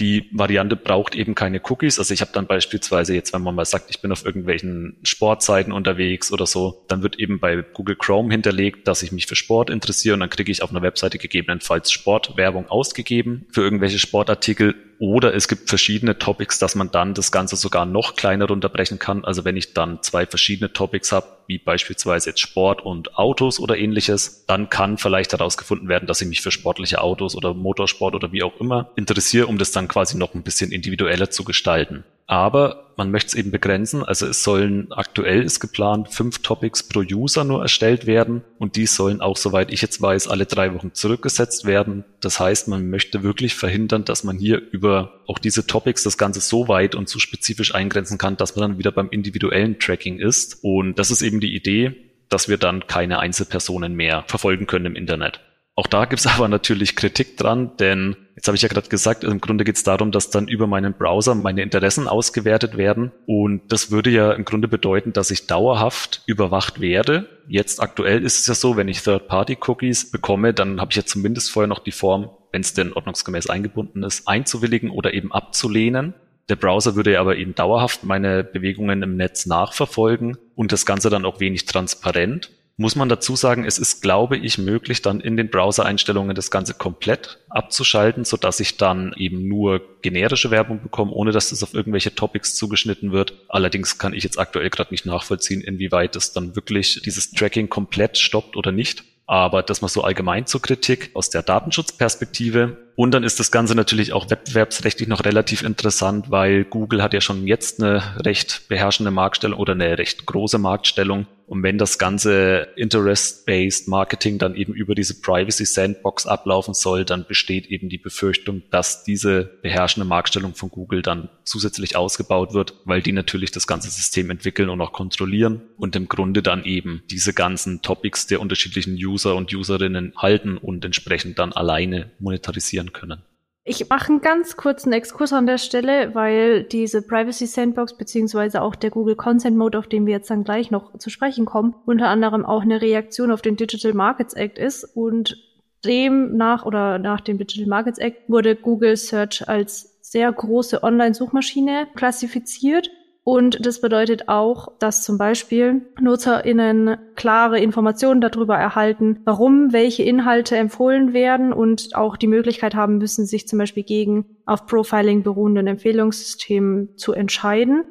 Die 0.00 0.28
Variante 0.32 0.76
braucht 0.76 1.16
eben 1.16 1.34
keine 1.34 1.60
Cookies. 1.64 1.98
Also 1.98 2.14
ich 2.14 2.20
habe 2.20 2.30
dann 2.32 2.46
beispielsweise 2.46 3.14
jetzt, 3.14 3.32
wenn 3.32 3.42
man 3.42 3.54
mal 3.54 3.64
sagt, 3.64 3.90
ich 3.90 4.00
bin 4.00 4.12
auf 4.12 4.24
irgendwelchen 4.24 4.96
Sportseiten 5.02 5.72
unterwegs 5.72 6.30
oder 6.32 6.46
so, 6.46 6.84
dann 6.88 7.02
wird 7.02 7.18
eben 7.18 7.40
bei 7.40 7.62
Google 7.62 7.96
Chrome 7.96 8.30
hinterlegt, 8.30 8.86
dass 8.86 9.02
ich 9.02 9.10
mich 9.10 9.26
für 9.26 9.34
Sport 9.34 9.70
interessiere 9.70 10.14
und 10.14 10.20
dann 10.20 10.30
kriege 10.30 10.52
ich 10.52 10.62
auf 10.62 10.70
einer 10.70 10.82
Webseite 10.82 11.18
gegebenenfalls 11.18 11.90
Sportwerbung 11.90 12.68
ausgegeben 12.68 13.46
für 13.50 13.62
irgendwelche 13.62 13.98
Sportartikel 13.98 14.76
oder 15.00 15.34
es 15.34 15.48
gibt 15.48 15.68
verschiedene 15.68 16.18
Topics, 16.18 16.58
dass 16.58 16.74
man 16.74 16.90
dann 16.90 17.14
das 17.14 17.30
Ganze 17.32 17.56
sogar 17.56 17.86
noch 17.86 18.16
kleiner 18.16 18.46
runterbrechen 18.46 18.98
kann. 18.98 19.24
Also 19.24 19.44
wenn 19.44 19.56
ich 19.56 19.74
dann 19.74 20.02
zwei 20.02 20.26
verschiedene 20.26 20.72
Topics 20.72 21.12
habe, 21.12 21.37
wie 21.48 21.58
beispielsweise 21.58 22.30
jetzt 22.30 22.40
Sport 22.40 22.84
und 22.84 23.18
Autos 23.18 23.58
oder 23.58 23.76
ähnliches, 23.76 24.44
dann 24.46 24.68
kann 24.68 24.98
vielleicht 24.98 25.32
herausgefunden 25.32 25.88
werden, 25.88 26.06
dass 26.06 26.20
ich 26.20 26.28
mich 26.28 26.42
für 26.42 26.50
sportliche 26.50 27.00
Autos 27.00 27.34
oder 27.34 27.54
Motorsport 27.54 28.14
oder 28.14 28.32
wie 28.32 28.42
auch 28.42 28.60
immer 28.60 28.90
interessiere, 28.96 29.46
um 29.46 29.56
das 29.56 29.72
dann 29.72 29.88
quasi 29.88 30.18
noch 30.18 30.34
ein 30.34 30.42
bisschen 30.42 30.70
individueller 30.70 31.30
zu 31.30 31.44
gestalten. 31.44 32.04
Aber 32.28 32.92
man 32.98 33.10
möchte 33.10 33.28
es 33.28 33.34
eben 33.34 33.50
begrenzen. 33.50 34.04
Also 34.04 34.26
es 34.26 34.44
sollen 34.44 34.92
aktuell 34.92 35.42
ist 35.42 35.60
geplant 35.60 36.12
fünf 36.12 36.40
Topics 36.40 36.82
pro 36.82 37.00
User 37.00 37.42
nur 37.42 37.62
erstellt 37.62 38.06
werden 38.06 38.44
und 38.58 38.76
die 38.76 38.86
sollen 38.86 39.22
auch, 39.22 39.38
soweit 39.38 39.72
ich 39.72 39.80
jetzt 39.80 40.02
weiß, 40.02 40.28
alle 40.28 40.44
drei 40.44 40.74
Wochen 40.74 40.92
zurückgesetzt 40.92 41.64
werden. 41.64 42.04
Das 42.20 42.38
heißt, 42.38 42.68
man 42.68 42.90
möchte 42.90 43.22
wirklich 43.22 43.54
verhindern, 43.54 44.04
dass 44.04 44.24
man 44.24 44.36
hier 44.36 44.60
über 44.72 45.22
auch 45.26 45.38
diese 45.38 45.66
Topics 45.66 46.02
das 46.02 46.18
Ganze 46.18 46.40
so 46.40 46.68
weit 46.68 46.94
und 46.94 47.08
so 47.08 47.18
spezifisch 47.18 47.74
eingrenzen 47.74 48.18
kann, 48.18 48.36
dass 48.36 48.54
man 48.56 48.70
dann 48.72 48.78
wieder 48.78 48.92
beim 48.92 49.08
individuellen 49.08 49.78
Tracking 49.78 50.18
ist. 50.18 50.58
Und 50.62 50.98
das 50.98 51.10
ist 51.10 51.22
eben 51.22 51.40
die 51.40 51.56
Idee, 51.56 51.94
dass 52.28 52.48
wir 52.48 52.58
dann 52.58 52.86
keine 52.86 53.20
Einzelpersonen 53.20 53.94
mehr 53.94 54.24
verfolgen 54.26 54.66
können 54.66 54.84
im 54.84 54.96
Internet. 54.96 55.40
Auch 55.78 55.86
da 55.86 56.06
gibt's 56.06 56.26
aber 56.34 56.48
natürlich 56.48 56.96
Kritik 56.96 57.36
dran, 57.36 57.76
denn 57.78 58.16
jetzt 58.34 58.48
habe 58.48 58.56
ich 58.56 58.62
ja 58.62 58.68
gerade 58.68 58.88
gesagt, 58.88 59.22
im 59.22 59.40
Grunde 59.40 59.62
geht's 59.62 59.84
darum, 59.84 60.10
dass 60.10 60.28
dann 60.28 60.48
über 60.48 60.66
meinen 60.66 60.92
Browser 60.92 61.36
meine 61.36 61.62
Interessen 61.62 62.08
ausgewertet 62.08 62.76
werden. 62.76 63.12
Und 63.26 63.70
das 63.70 63.92
würde 63.92 64.10
ja 64.10 64.32
im 64.32 64.44
Grunde 64.44 64.66
bedeuten, 64.66 65.12
dass 65.12 65.30
ich 65.30 65.46
dauerhaft 65.46 66.22
überwacht 66.26 66.80
werde. 66.80 67.28
Jetzt 67.46 67.80
aktuell 67.80 68.24
ist 68.24 68.40
es 68.40 68.48
ja 68.48 68.54
so, 68.54 68.76
wenn 68.76 68.88
ich 68.88 69.04
Third-Party-Cookies 69.04 70.10
bekomme, 70.10 70.52
dann 70.52 70.80
habe 70.80 70.90
ich 70.90 70.96
ja 70.96 71.04
zumindest 71.04 71.52
vorher 71.52 71.68
noch 71.68 71.78
die 71.78 71.92
Form, 71.92 72.28
wenn 72.50 72.62
es 72.62 72.74
denn 72.74 72.92
ordnungsgemäß 72.92 73.48
eingebunden 73.48 74.02
ist, 74.02 74.26
einzuwilligen 74.26 74.90
oder 74.90 75.14
eben 75.14 75.30
abzulehnen. 75.30 76.12
Der 76.48 76.56
Browser 76.56 76.96
würde 76.96 77.12
ja 77.12 77.20
aber 77.20 77.36
eben 77.36 77.54
dauerhaft 77.54 78.02
meine 78.02 78.42
Bewegungen 78.42 79.04
im 79.04 79.16
Netz 79.16 79.46
nachverfolgen 79.46 80.38
und 80.56 80.72
das 80.72 80.86
Ganze 80.86 81.08
dann 81.08 81.24
auch 81.24 81.38
wenig 81.38 81.66
transparent 81.66 82.50
muss 82.78 82.94
man 82.94 83.08
dazu 83.08 83.34
sagen, 83.34 83.64
es 83.64 83.76
ist, 83.78 84.02
glaube 84.02 84.36
ich, 84.36 84.56
möglich, 84.56 85.02
dann 85.02 85.20
in 85.20 85.36
den 85.36 85.50
Browser-Einstellungen 85.50 86.36
das 86.36 86.52
Ganze 86.52 86.74
komplett 86.74 87.40
abzuschalten, 87.48 88.24
so 88.24 88.36
dass 88.36 88.60
ich 88.60 88.76
dann 88.76 89.12
eben 89.16 89.48
nur 89.48 89.80
generische 90.00 90.52
Werbung 90.52 90.80
bekomme, 90.80 91.10
ohne 91.10 91.32
dass 91.32 91.50
es 91.50 91.64
auf 91.64 91.74
irgendwelche 91.74 92.14
Topics 92.14 92.54
zugeschnitten 92.54 93.10
wird. 93.10 93.34
Allerdings 93.48 93.98
kann 93.98 94.14
ich 94.14 94.22
jetzt 94.22 94.38
aktuell 94.38 94.70
gerade 94.70 94.92
nicht 94.92 95.06
nachvollziehen, 95.06 95.60
inwieweit 95.60 96.14
es 96.14 96.32
dann 96.32 96.54
wirklich 96.54 97.02
dieses 97.04 97.32
Tracking 97.32 97.68
komplett 97.68 98.16
stoppt 98.16 98.56
oder 98.56 98.70
nicht. 98.70 99.02
Aber 99.26 99.64
das 99.64 99.82
mal 99.82 99.88
so 99.88 100.04
allgemein 100.04 100.46
zur 100.46 100.62
Kritik 100.62 101.10
aus 101.14 101.30
der 101.30 101.42
Datenschutzperspektive. 101.42 102.87
Und 102.98 103.12
dann 103.12 103.22
ist 103.22 103.38
das 103.38 103.52
Ganze 103.52 103.76
natürlich 103.76 104.12
auch 104.12 104.28
wettbewerbsrechtlich 104.28 105.06
noch 105.06 105.24
relativ 105.24 105.62
interessant, 105.62 106.32
weil 106.32 106.64
Google 106.64 107.00
hat 107.00 107.14
ja 107.14 107.20
schon 107.20 107.46
jetzt 107.46 107.80
eine 107.80 108.02
recht 108.26 108.62
beherrschende 108.66 109.12
Marktstellung 109.12 109.60
oder 109.60 109.74
eine 109.74 109.98
recht 109.98 110.26
große 110.26 110.58
Marktstellung. 110.58 111.28
Und 111.48 111.62
wenn 111.62 111.78
das 111.78 111.98
ganze 111.98 112.68
Interest-Based 112.76 113.88
Marketing 113.88 114.38
dann 114.38 114.54
eben 114.54 114.74
über 114.74 114.94
diese 114.94 115.18
Privacy 115.18 115.64
Sandbox 115.64 116.26
ablaufen 116.26 116.74
soll, 116.74 117.06
dann 117.06 117.24
besteht 117.26 117.68
eben 117.68 117.88
die 117.88 117.96
Befürchtung, 117.96 118.64
dass 118.70 119.02
diese 119.02 119.44
beherrschende 119.62 120.06
Marktstellung 120.06 120.54
von 120.54 120.68
Google 120.68 121.00
dann 121.00 121.30
zusätzlich 121.44 121.96
ausgebaut 121.96 122.52
wird, 122.52 122.74
weil 122.84 123.00
die 123.00 123.12
natürlich 123.12 123.50
das 123.50 123.66
ganze 123.66 123.88
System 123.88 124.28
entwickeln 124.28 124.68
und 124.68 124.82
auch 124.82 124.92
kontrollieren 124.92 125.62
und 125.78 125.96
im 125.96 126.08
Grunde 126.08 126.42
dann 126.42 126.64
eben 126.64 127.02
diese 127.10 127.32
ganzen 127.32 127.80
Topics 127.80 128.26
der 128.26 128.42
unterschiedlichen 128.42 128.92
User 128.96 129.34
und 129.34 129.54
Userinnen 129.54 130.12
halten 130.18 130.58
und 130.58 130.84
entsprechend 130.84 131.38
dann 131.38 131.54
alleine 131.54 132.10
monetarisieren 132.18 132.87
können. 132.92 133.22
Ich 133.70 133.86
mache 133.90 134.08
einen 134.08 134.22
ganz 134.22 134.56
kurzen 134.56 134.94
Exkurs 134.94 135.34
an 135.34 135.46
der 135.46 135.58
Stelle, 135.58 136.14
weil 136.14 136.62
diese 136.64 137.02
Privacy 137.02 137.44
Sandbox 137.46 137.98
beziehungsweise 137.98 138.62
auch 138.62 138.74
der 138.74 138.88
Google 138.88 139.14
Consent 139.14 139.58
Mode, 139.58 139.78
auf 139.78 139.86
den 139.86 140.06
wir 140.06 140.14
jetzt 140.14 140.30
dann 140.30 140.42
gleich 140.42 140.70
noch 140.70 140.96
zu 140.96 141.10
sprechen 141.10 141.44
kommen, 141.44 141.74
unter 141.84 142.08
anderem 142.08 142.46
auch 142.46 142.62
eine 142.62 142.80
Reaktion 142.80 143.30
auf 143.30 143.42
den 143.42 143.56
Digital 143.56 143.92
Markets 143.92 144.32
Act 144.32 144.56
ist 144.56 144.84
und 144.84 145.36
demnach 145.84 146.64
oder 146.64 146.98
nach 146.98 147.20
dem 147.20 147.36
Digital 147.36 147.68
Markets 147.68 147.98
Act 147.98 148.28
wurde 148.28 148.56
Google 148.56 148.96
Search 148.96 149.46
als 149.46 149.98
sehr 150.00 150.32
große 150.32 150.82
Online-Suchmaschine 150.82 151.88
klassifiziert 151.94 152.90
und 153.28 153.66
das 153.66 153.82
bedeutet 153.82 154.30
auch, 154.30 154.72
dass 154.78 155.04
zum 155.04 155.18
Beispiel 155.18 155.82
NutzerInnen 156.00 156.96
klare 157.14 157.60
Informationen 157.60 158.22
darüber 158.22 158.56
erhalten, 158.56 159.20
warum 159.26 159.74
welche 159.74 160.02
Inhalte 160.02 160.56
empfohlen 160.56 161.12
werden 161.12 161.52
und 161.52 161.94
auch 161.94 162.16
die 162.16 162.26
Möglichkeit 162.26 162.74
haben 162.74 162.96
müssen, 162.96 163.26
sich 163.26 163.46
zum 163.46 163.58
Beispiel 163.58 163.82
gegen 163.82 164.24
auf 164.46 164.64
Profiling 164.64 165.24
beruhenden 165.24 165.66
Empfehlungssystemen 165.66 166.96
zu 166.96 167.12
entscheiden. 167.12 167.84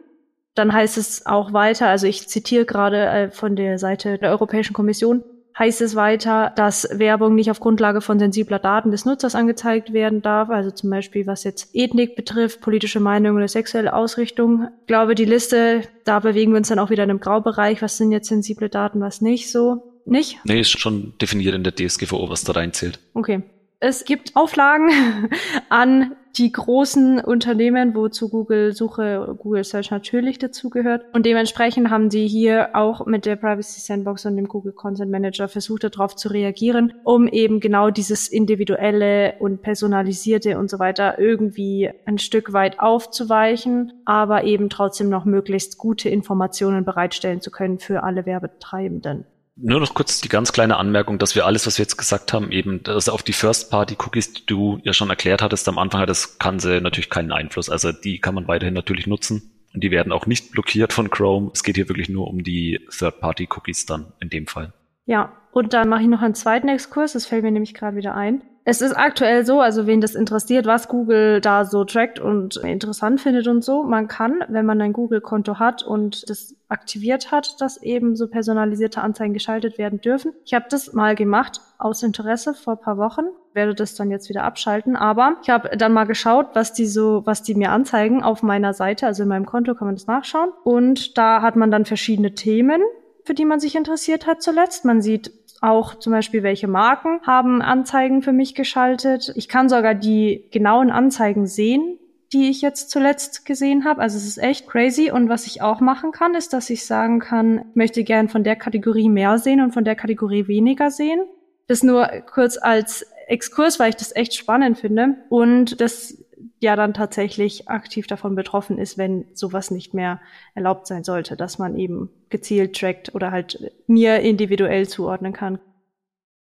Dann 0.56 0.74
heißt 0.74 0.98
es 0.98 1.28
auch 1.28 1.54
weiter, 1.54 1.88
also 1.88 2.08
ich 2.08 2.28
zitiere 2.28 2.66
gerade 2.66 3.06
äh, 3.06 3.30
von 3.30 3.56
der 3.56 3.78
Seite 3.78 4.18
der 4.18 4.32
Europäischen 4.32 4.74
Kommission, 4.74 5.24
heißt 5.58 5.82
es 5.82 5.96
weiter, 5.96 6.52
dass 6.56 6.88
Werbung 6.92 7.36
nicht 7.36 7.50
auf 7.50 7.60
Grundlage 7.60 8.02
von 8.02 8.20
sensibler 8.20 8.60
Daten 8.60 8.92
des 8.92 9.06
Nutzers 9.06 9.36
angezeigt 9.36 9.94
werden 9.94 10.22
darf, 10.22 10.50
also 10.50 10.72
zum 10.72 10.90
Beispiel 10.90 11.26
was 11.26 11.44
jetzt 11.44 11.70
Ethnik 11.74 12.16
betrifft, 12.16 12.62
politische 12.62 13.00
Meinung 13.00 13.36
oder 13.36 13.48
sexuelle 13.48 13.94
Ausrichtung. 13.94 14.68
Ich 14.82 14.88
glaube, 14.88 15.16
die 15.16 15.26
Liste, 15.26 15.82
da 16.04 16.20
bewegen 16.20 16.52
wir 16.52 16.58
uns 16.58 16.68
dann 16.68 16.80
auch 16.80 16.90
wieder 16.90 17.04
in 17.04 17.10
einem 17.10 17.20
Graubereich. 17.20 17.82
Was 17.82 17.98
sind 17.98 18.12
jetzt 18.12 18.28
sensible 18.28 18.70
Daten, 18.70 19.00
was 19.00 19.22
nicht 19.22 19.52
so? 19.52 19.84
Nicht? 20.06 20.40
Nee, 20.46 20.62
ist 20.62 20.80
schon 20.80 21.14
definiert 21.22 21.54
in 21.54 21.64
der 21.64 21.76
DSGVO, 21.76 22.30
was 22.30 22.44
da 22.44 22.54
reinzählt. 22.54 23.00
Okay. 23.14 23.44
Es 23.80 24.06
gibt 24.06 24.36
Auflagen 24.36 24.90
an 25.70 26.16
die 26.36 26.52
großen 26.52 27.20
Unternehmen, 27.20 27.96
wozu 27.96 28.30
Google 28.30 28.74
Suche, 28.74 29.36
Google 29.38 29.64
Search 29.64 29.92
natürlich 29.92 30.40
dazugehört. 30.40 31.06
Und 31.14 31.26
dementsprechend 31.26 31.90
haben 31.92 32.10
sie 32.10 32.28
hier 32.28 32.70
auch 32.74 33.06
mit 33.06 33.26
der 33.26 33.36
Privacy 33.36 33.80
Sandbox 33.80 34.26
und 34.26 34.36
dem 34.36 34.48
Google 34.48 34.72
Content 34.72 35.12
Manager 35.12 35.48
versucht, 35.48 35.84
darauf 35.84 36.16
zu 36.16 36.30
reagieren, 36.30 36.94
um 37.04 37.28
eben 37.28 37.60
genau 37.60 37.92
dieses 37.92 38.28
individuelle 38.28 39.36
und 39.40 39.62
personalisierte 39.62 40.58
und 40.58 40.70
so 40.70 40.80
weiter 40.80 41.20
irgendwie 41.20 41.92
ein 42.06 42.18
Stück 42.18 42.54
weit 42.54 42.80
aufzuweichen, 42.80 43.94
aber 44.06 44.44
eben 44.44 44.70
trotzdem 44.70 45.10
noch 45.10 45.26
möglichst 45.26 45.78
gute 45.78 46.10
Informationen 46.10 46.84
bereitstellen 46.84 47.42
zu 47.42 47.52
können 47.52 47.80
für 47.80 48.04
alle 48.04 48.26
Werbetreibenden. 48.26 49.26
Nur 49.60 49.80
noch 49.80 49.96
kurz 49.96 50.22
die 50.22 50.30
ganz 50.30 50.54
kleine 50.54 50.78
Anmerkung, 50.78 51.18
dass 51.18 51.34
wir 51.34 51.48
alles, 51.48 51.66
was 51.66 51.80
wir 51.80 51.84
jetzt 51.84 51.98
gesagt 51.98 52.32
haben, 52.32 52.52
eben, 52.52 52.84
dass 52.84 53.10
auf 53.10 53.24
die 53.24 53.34
First-Party-Cookies, 53.34 54.34
die 54.34 54.46
du 54.46 54.80
ja 54.84 54.94
schon 54.94 55.10
erklärt 55.10 55.42
hattest 55.42 55.68
am 55.68 55.80
Anfang, 55.80 56.06
das 56.06 56.38
kann 56.38 56.60
sie 56.60 56.80
natürlich 56.80 57.10
keinen 57.10 57.32
Einfluss. 57.32 57.70
Also 57.70 57.92
die 57.92 58.20
kann 58.20 58.36
man 58.36 58.48
weiterhin 58.48 58.76
natürlich 58.76 59.08
nutzen 59.08 59.52
und 59.74 59.84
die 59.84 59.90
werden 59.90 60.12
auch 60.12 60.28
nicht 60.28 60.52
blockiert 60.52 60.94
von 60.94 61.10
Chrome. 61.10 61.50
Es 61.54 61.64
geht 61.64 61.76
hier 61.76 61.90
wirklich 61.90 62.08
nur 62.08 62.28
um 62.28 62.44
die 62.44 62.80
Third-Party-Cookies 62.96 63.88
dann 63.88 64.14
in 64.20 64.30
dem 64.30 64.46
Fall. 64.46 64.74
Ja, 65.06 65.34
und 65.52 65.74
dann 65.74 65.90
mache 65.90 66.04
ich 66.04 66.08
noch 66.08 66.22
einen 66.22 66.36
zweiten 66.36 66.68
Exkurs, 66.68 67.14
das 67.14 67.26
fällt 67.26 67.44
mir 67.44 67.52
nämlich 67.52 67.74
gerade 67.74 67.98
wieder 67.98 68.14
ein. 68.14 68.44
Es 68.70 68.82
ist 68.82 68.92
aktuell 68.92 69.46
so, 69.46 69.62
also 69.62 69.88
wen 69.88 70.02
das 70.02 70.14
interessiert, 70.14 70.66
was 70.66 70.90
Google 70.90 71.40
da 71.40 71.64
so 71.64 71.86
trackt 71.86 72.20
und 72.20 72.58
interessant 72.58 73.22
findet 73.22 73.48
und 73.48 73.64
so, 73.64 73.84
man 73.84 74.10
kann, 74.10 74.44
wenn 74.50 74.66
man 74.66 74.82
ein 74.82 74.92
Google-Konto 74.92 75.58
hat 75.58 75.84
und 75.84 76.30
das 76.30 76.54
aktiviert 76.68 77.32
hat, 77.32 77.62
dass 77.62 77.82
eben 77.82 78.18
so 78.18 78.28
personalisierte 78.28 79.02
Anzeigen 79.02 79.34
geschaltet 79.34 79.78
werden 79.78 80.02
dürfen. 80.02 80.34
Ich 80.44 80.54
habe 80.54 80.66
das 80.70 80.92
mal 80.92 81.16
gemacht 81.16 81.62
aus 81.78 82.04
Interesse 82.04 82.54
vor 82.54 82.76
paar 82.76 82.98
Wochen, 82.98 83.28
werde 83.54 83.74
das 83.74 83.96
dann 83.96 84.12
jetzt 84.12 84.28
wieder 84.28 84.44
abschalten, 84.44 84.98
aber 84.98 85.38
ich 85.44 85.50
habe 85.50 85.70
dann 85.78 85.94
mal 85.94 86.04
geschaut, 86.04 86.48
was 86.52 86.74
die 86.74 86.88
so, 86.88 87.22
was 87.24 87.44
die 87.44 87.56
mir 87.56 87.72
anzeigen 87.72 88.22
auf 88.22 88.44
meiner 88.44 88.74
Seite, 88.74 89.08
also 89.08 89.24
in 89.24 89.30
meinem 89.30 89.46
Konto 89.46 89.76
kann 89.76 89.88
man 89.88 89.96
das 89.96 90.08
nachschauen 90.08 90.52
und 90.66 91.18
da 91.18 91.42
hat 91.42 91.56
man 91.56 91.72
dann 91.72 91.86
verschiedene 91.86 92.36
Themen, 92.36 92.82
für 93.24 93.34
die 93.34 93.46
man 93.46 93.62
sich 93.62 93.78
interessiert 93.78 94.28
hat 94.28 94.42
zuletzt. 94.42 94.84
Man 94.84 95.02
sieht 95.02 95.32
auch 95.62 95.96
zum 95.96 96.14
Beispiel, 96.14 96.44
welche 96.44 96.68
Marken 96.68 97.20
haben 97.26 97.62
Anzeigen 97.62 98.22
für 98.22 98.34
mich 98.34 98.56
geschaltet. 98.56 99.34
Ich 99.36 99.48
kann 99.48 99.70
sogar 99.70 99.96
die 99.96 100.48
genauen 100.52 100.92
Anzeigen 100.92 101.48
sehen, 101.48 101.98
die 102.34 102.50
ich 102.50 102.62
jetzt 102.62 102.90
zuletzt 102.90 103.46
gesehen 103.46 103.86
habe. 103.86 104.02
Also 104.02 104.18
es 104.18 104.26
ist 104.26 104.38
echt 104.38 104.68
crazy. 104.68 105.12
Und 105.12 105.30
was 105.30 105.48
ich 105.48 105.62
auch 105.62 105.80
machen 105.80 106.12
kann, 106.12 106.36
ist, 106.36 106.54
dass 106.54 106.70
ich 106.70 106.86
sagen 106.86 107.20
kann, 107.20 107.66
möchte 107.74 108.04
gern 108.04 108.30
von 108.30 108.44
der 108.44 108.56
Kategorie 108.56 109.10
mehr 109.10 109.38
sehen 109.38 109.62
und 109.62 109.74
von 109.74 109.86
der 109.86 109.96
Kategorie 109.96 110.48
weniger 110.48 110.92
sehen. 110.92 111.22
Das 111.68 111.84
nur 111.84 112.08
kurz 112.32 112.58
als 112.58 113.06
Exkurs, 113.28 113.80
weil 113.80 113.90
ich 113.90 113.96
das 113.96 114.16
echt 114.16 114.36
spannend 114.36 114.78
finde. 114.78 115.16
Und 115.30 115.82
das 115.82 116.24
ja 116.60 116.76
dann 116.76 116.94
tatsächlich 116.94 117.70
aktiv 117.70 118.08
davon 118.08 118.36
betroffen 118.36 118.78
ist, 118.78 118.98
wenn 118.98 119.26
sowas 119.34 119.72
nicht 119.72 119.94
mehr 119.94 120.20
erlaubt 120.56 120.88
sein 120.88 121.04
sollte, 121.04 121.36
dass 121.36 121.60
man 121.60 121.78
eben 121.78 122.10
gezielt 122.30 122.78
trackt 122.78 123.14
oder 123.14 123.32
halt 123.32 123.72
mir 123.88 124.20
individuell 124.20 124.88
zuordnen 124.88 125.34
kann. 125.34 125.60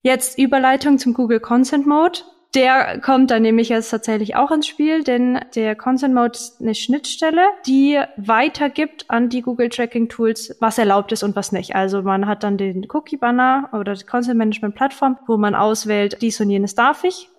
Jetzt 0.02 0.38
Überleitung 0.38 0.98
zum 0.98 1.14
Google 1.14 1.40
Consent 1.40 1.88
Mode. 1.88 2.20
Der 2.54 3.00
kommt 3.00 3.32
dann 3.32 3.42
nämlich 3.42 3.70
jetzt 3.70 3.90
tatsächlich 3.90 4.36
auch 4.36 4.52
ins 4.52 4.68
Spiel, 4.68 5.04
denn 5.04 5.40
der 5.56 5.76
Consent 5.76 6.14
Mode 6.14 6.34
ist 6.34 6.62
eine 6.62 6.76
Schnittstelle, 6.76 7.42
die 7.66 8.00
weitergibt 8.18 9.10
an 9.10 9.30
die 9.30 9.42
Google 9.42 9.70
Tracking 9.70 10.08
Tools, 10.08 10.56
was 10.60 10.78
erlaubt 10.78 11.12
ist 11.14 11.24
und 11.24 11.36
was 11.36 11.52
nicht. 11.52 11.74
Also 11.74 12.04
man 12.04 12.28
hat 12.28 12.44
dann 12.44 12.60
den 12.60 12.86
Cookie 12.94 13.18
Banner 13.18 13.70
oder 13.74 13.96
die 13.96 14.06
Consent 14.06 14.38
Management 14.38 14.76
Plattform, 14.76 15.18
wo 15.26 15.38
man 15.38 15.56
auswählt, 15.56 16.22
dies 16.22 16.40
und 16.42 16.52
jenes 16.52 16.76
darf 16.76 17.04
ich 17.06 17.30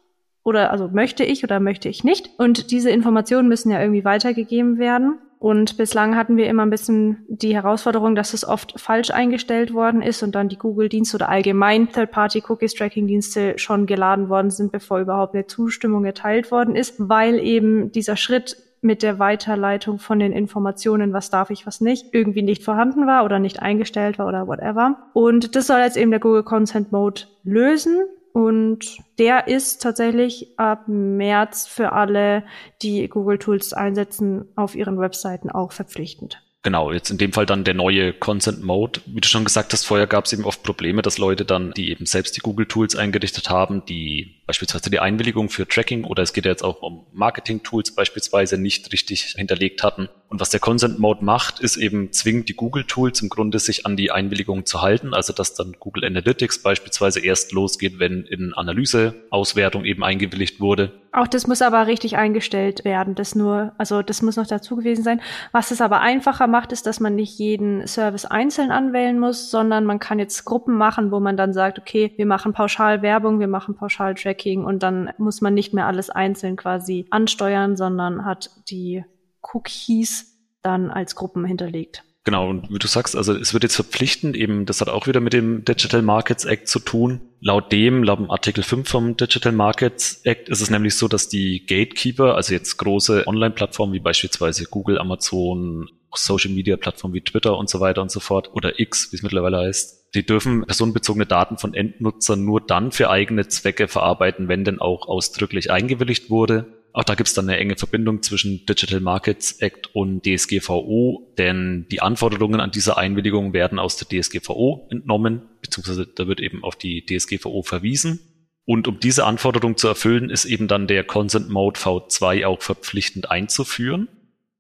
oder 0.44 0.70
also 0.70 0.88
möchte 0.88 1.24
ich 1.24 1.42
oder 1.42 1.58
möchte 1.58 1.88
ich 1.88 2.04
nicht. 2.04 2.30
Und 2.38 2.70
diese 2.70 2.90
Informationen 2.90 3.48
müssen 3.48 3.72
ja 3.72 3.80
irgendwie 3.80 4.04
weitergegeben 4.04 4.78
werden. 4.78 5.18
Und 5.38 5.76
bislang 5.76 6.16
hatten 6.16 6.38
wir 6.38 6.46
immer 6.46 6.64
ein 6.64 6.70
bisschen 6.70 7.26
die 7.28 7.54
Herausforderung, 7.54 8.14
dass 8.14 8.32
es 8.32 8.48
oft 8.48 8.80
falsch 8.80 9.10
eingestellt 9.10 9.74
worden 9.74 10.00
ist 10.00 10.22
und 10.22 10.34
dann 10.34 10.48
die 10.48 10.56
Google-Dienste 10.56 11.16
oder 11.16 11.28
allgemein 11.28 11.90
Third-Party-Cookies-Tracking-Dienste 11.90 13.58
schon 13.58 13.84
geladen 13.84 14.30
worden 14.30 14.50
sind, 14.50 14.72
bevor 14.72 15.00
überhaupt 15.00 15.34
eine 15.34 15.46
Zustimmung 15.46 16.04
erteilt 16.06 16.50
worden 16.50 16.76
ist, 16.76 16.94
weil 16.98 17.38
eben 17.38 17.92
dieser 17.92 18.16
Schritt 18.16 18.56
mit 18.80 19.02
der 19.02 19.18
Weiterleitung 19.18 19.98
von 19.98 20.18
den 20.18 20.32
Informationen, 20.32 21.12
was 21.12 21.30
darf 21.30 21.50
ich, 21.50 21.66
was 21.66 21.80
nicht, 21.80 22.06
irgendwie 22.12 22.42
nicht 22.42 22.62
vorhanden 22.62 23.06
war 23.06 23.24
oder 23.24 23.38
nicht 23.38 23.60
eingestellt 23.60 24.18
war 24.18 24.26
oder 24.26 24.46
whatever. 24.46 24.96
Und 25.14 25.56
das 25.56 25.66
soll 25.66 25.80
jetzt 25.80 25.96
eben 25.96 26.10
der 26.10 26.20
Google 26.20 26.42
Consent 26.42 26.92
Mode 26.92 27.22
lösen. 27.42 27.98
Und 28.34 28.98
der 29.20 29.46
ist 29.46 29.80
tatsächlich 29.80 30.58
ab 30.58 30.88
März 30.88 31.68
für 31.68 31.92
alle, 31.92 32.42
die 32.82 33.06
Google 33.08 33.38
Tools 33.38 33.72
einsetzen, 33.72 34.48
auf 34.56 34.74
ihren 34.74 34.98
Webseiten 34.98 35.50
auch 35.50 35.70
verpflichtend. 35.70 36.42
Genau, 36.64 36.90
jetzt 36.90 37.10
in 37.10 37.18
dem 37.18 37.32
Fall 37.32 37.46
dann 37.46 37.62
der 37.62 37.74
neue 37.74 38.12
Consent 38.12 38.64
Mode. 38.64 39.02
Wie 39.06 39.20
du 39.20 39.28
schon 39.28 39.44
gesagt 39.44 39.72
hast, 39.72 39.84
vorher 39.84 40.08
gab 40.08 40.24
es 40.24 40.32
eben 40.32 40.46
oft 40.46 40.64
Probleme, 40.64 41.00
dass 41.02 41.18
Leute 41.18 41.44
dann, 41.44 41.72
die 41.74 41.90
eben 41.90 42.06
selbst 42.06 42.36
die 42.36 42.40
Google 42.40 42.66
Tools 42.66 42.96
eingerichtet 42.96 43.50
haben, 43.50 43.84
die 43.86 44.42
beispielsweise 44.46 44.90
die 44.90 45.00
Einwilligung 45.00 45.48
für 45.48 45.66
Tracking 45.66 46.04
oder 46.04 46.22
es 46.22 46.32
geht 46.32 46.44
ja 46.44 46.50
jetzt 46.50 46.62
auch 46.62 46.82
um 46.82 47.06
Marketing-Tools 47.12 47.94
beispielsweise 47.94 48.58
nicht 48.58 48.92
richtig 48.92 49.34
hinterlegt 49.36 49.82
hatten. 49.82 50.08
Und 50.28 50.40
was 50.40 50.50
der 50.50 50.60
Consent 50.60 50.98
Mode 50.98 51.24
macht, 51.24 51.60
ist 51.60 51.76
eben 51.76 52.12
zwingt 52.12 52.48
die 52.48 52.54
Google 52.54 52.84
Tools 52.84 53.22
im 53.22 53.28
Grunde 53.28 53.58
sich 53.58 53.86
an 53.86 53.96
die 53.96 54.10
Einwilligung 54.10 54.66
zu 54.66 54.82
halten, 54.82 55.14
also 55.14 55.32
dass 55.32 55.54
dann 55.54 55.76
Google 55.78 56.04
Analytics 56.04 56.62
beispielsweise 56.62 57.20
erst 57.20 57.52
losgeht, 57.52 57.98
wenn 57.98 58.24
in 58.24 58.52
Analyseauswertung 58.52 59.84
eben 59.84 60.02
eingewilligt 60.02 60.60
wurde. 60.60 60.92
Auch 61.12 61.28
das 61.28 61.46
muss 61.46 61.62
aber 61.62 61.86
richtig 61.86 62.16
eingestellt 62.16 62.84
werden, 62.84 63.14
das 63.14 63.36
nur, 63.36 63.72
also 63.78 64.02
das 64.02 64.20
muss 64.20 64.34
noch 64.34 64.48
dazu 64.48 64.74
gewesen 64.74 65.04
sein. 65.04 65.20
Was 65.52 65.70
es 65.70 65.80
aber 65.80 66.00
einfacher 66.00 66.48
macht, 66.48 66.72
ist, 66.72 66.86
dass 66.86 66.98
man 66.98 67.14
nicht 67.14 67.38
jeden 67.38 67.86
Service 67.86 68.24
einzeln 68.24 68.72
anwählen 68.72 69.20
muss, 69.20 69.52
sondern 69.52 69.84
man 69.84 70.00
kann 70.00 70.18
jetzt 70.18 70.44
Gruppen 70.44 70.76
machen, 70.76 71.12
wo 71.12 71.20
man 71.20 71.36
dann 71.36 71.52
sagt, 71.52 71.78
okay, 71.78 72.12
wir 72.16 72.26
machen 72.26 72.52
pauschal 72.52 73.02
Werbung, 73.02 73.38
wir 73.38 73.46
machen 73.46 73.76
pauschal 73.76 74.16
Tracking 74.16 74.33
Tracking 74.34 74.64
und 74.64 74.82
dann 74.82 75.10
muss 75.18 75.40
man 75.40 75.54
nicht 75.54 75.72
mehr 75.72 75.86
alles 75.86 76.10
einzeln 76.10 76.56
quasi 76.56 77.06
ansteuern, 77.10 77.76
sondern 77.76 78.24
hat 78.24 78.50
die 78.68 79.04
Cookies 79.42 80.38
dann 80.62 80.90
als 80.90 81.14
Gruppen 81.14 81.44
hinterlegt. 81.44 82.02
Genau, 82.26 82.48
und 82.48 82.70
wie 82.70 82.78
du 82.78 82.86
sagst, 82.86 83.14
also 83.16 83.34
es 83.34 83.52
wird 83.52 83.64
jetzt 83.64 83.76
verpflichtend, 83.76 84.34
eben, 84.34 84.64
das 84.64 84.80
hat 84.80 84.88
auch 84.88 85.06
wieder 85.06 85.20
mit 85.20 85.34
dem 85.34 85.62
Digital 85.66 86.00
Markets 86.00 86.46
Act 86.46 86.68
zu 86.68 86.78
tun. 86.78 87.20
Laut 87.40 87.70
dem, 87.70 88.02
laut 88.02 88.18
dem 88.18 88.30
Artikel 88.30 88.64
5 88.64 88.88
vom 88.88 89.16
Digital 89.18 89.52
Markets 89.52 90.22
Act 90.24 90.48
ist 90.48 90.62
es 90.62 90.70
nämlich 90.70 90.96
so, 90.96 91.06
dass 91.06 91.28
die 91.28 91.66
Gatekeeper, 91.66 92.34
also 92.34 92.54
jetzt 92.54 92.78
große 92.78 93.26
Online-Plattformen 93.26 93.92
wie 93.92 94.00
beispielsweise 94.00 94.64
Google, 94.64 94.98
Amazon, 94.98 95.90
Social 96.14 96.50
Media 96.50 96.78
Plattformen 96.78 97.12
wie 97.12 97.20
Twitter 97.20 97.58
und 97.58 97.68
so 97.68 97.80
weiter 97.80 98.00
und 98.00 98.10
so 98.10 98.20
fort 98.20 98.50
oder 98.54 98.80
X, 98.80 99.12
wie 99.12 99.16
es 99.16 99.22
mittlerweile 99.22 99.58
heißt. 99.58 100.03
Die 100.14 100.24
dürfen 100.24 100.64
personenbezogene 100.64 101.26
Daten 101.26 101.58
von 101.58 101.74
Endnutzern 101.74 102.44
nur 102.44 102.60
dann 102.60 102.92
für 102.92 103.10
eigene 103.10 103.48
Zwecke 103.48 103.88
verarbeiten, 103.88 104.48
wenn 104.48 104.64
denn 104.64 104.78
auch 104.78 105.08
ausdrücklich 105.08 105.70
eingewilligt 105.70 106.30
wurde. 106.30 106.84
Auch 106.92 107.02
da 107.02 107.16
gibt 107.16 107.28
es 107.28 107.34
dann 107.34 107.48
eine 107.48 107.58
enge 107.58 107.76
Verbindung 107.76 108.22
zwischen 108.22 108.64
Digital 108.66 109.00
Markets 109.00 109.60
Act 109.60 109.92
und 109.96 110.24
DSGVO, 110.24 111.34
denn 111.36 111.86
die 111.90 112.00
Anforderungen 112.00 112.60
an 112.60 112.70
diese 112.70 112.96
Einwilligung 112.96 113.52
werden 113.52 113.80
aus 113.80 113.96
der 113.96 114.08
DSGVO 114.08 114.86
entnommen, 114.90 115.42
beziehungsweise 115.60 116.06
da 116.06 116.28
wird 116.28 116.38
eben 116.40 116.62
auf 116.62 116.76
die 116.76 117.04
DSGVO 117.04 117.64
verwiesen. 117.64 118.20
Und 118.64 118.86
um 118.86 119.00
diese 119.00 119.24
Anforderung 119.26 119.76
zu 119.76 119.88
erfüllen, 119.88 120.30
ist 120.30 120.44
eben 120.44 120.68
dann 120.68 120.86
der 120.86 121.02
Consent 121.02 121.50
Mode 121.50 121.80
V2 121.80 122.46
auch 122.46 122.62
verpflichtend 122.62 123.28
einzuführen. 123.28 124.08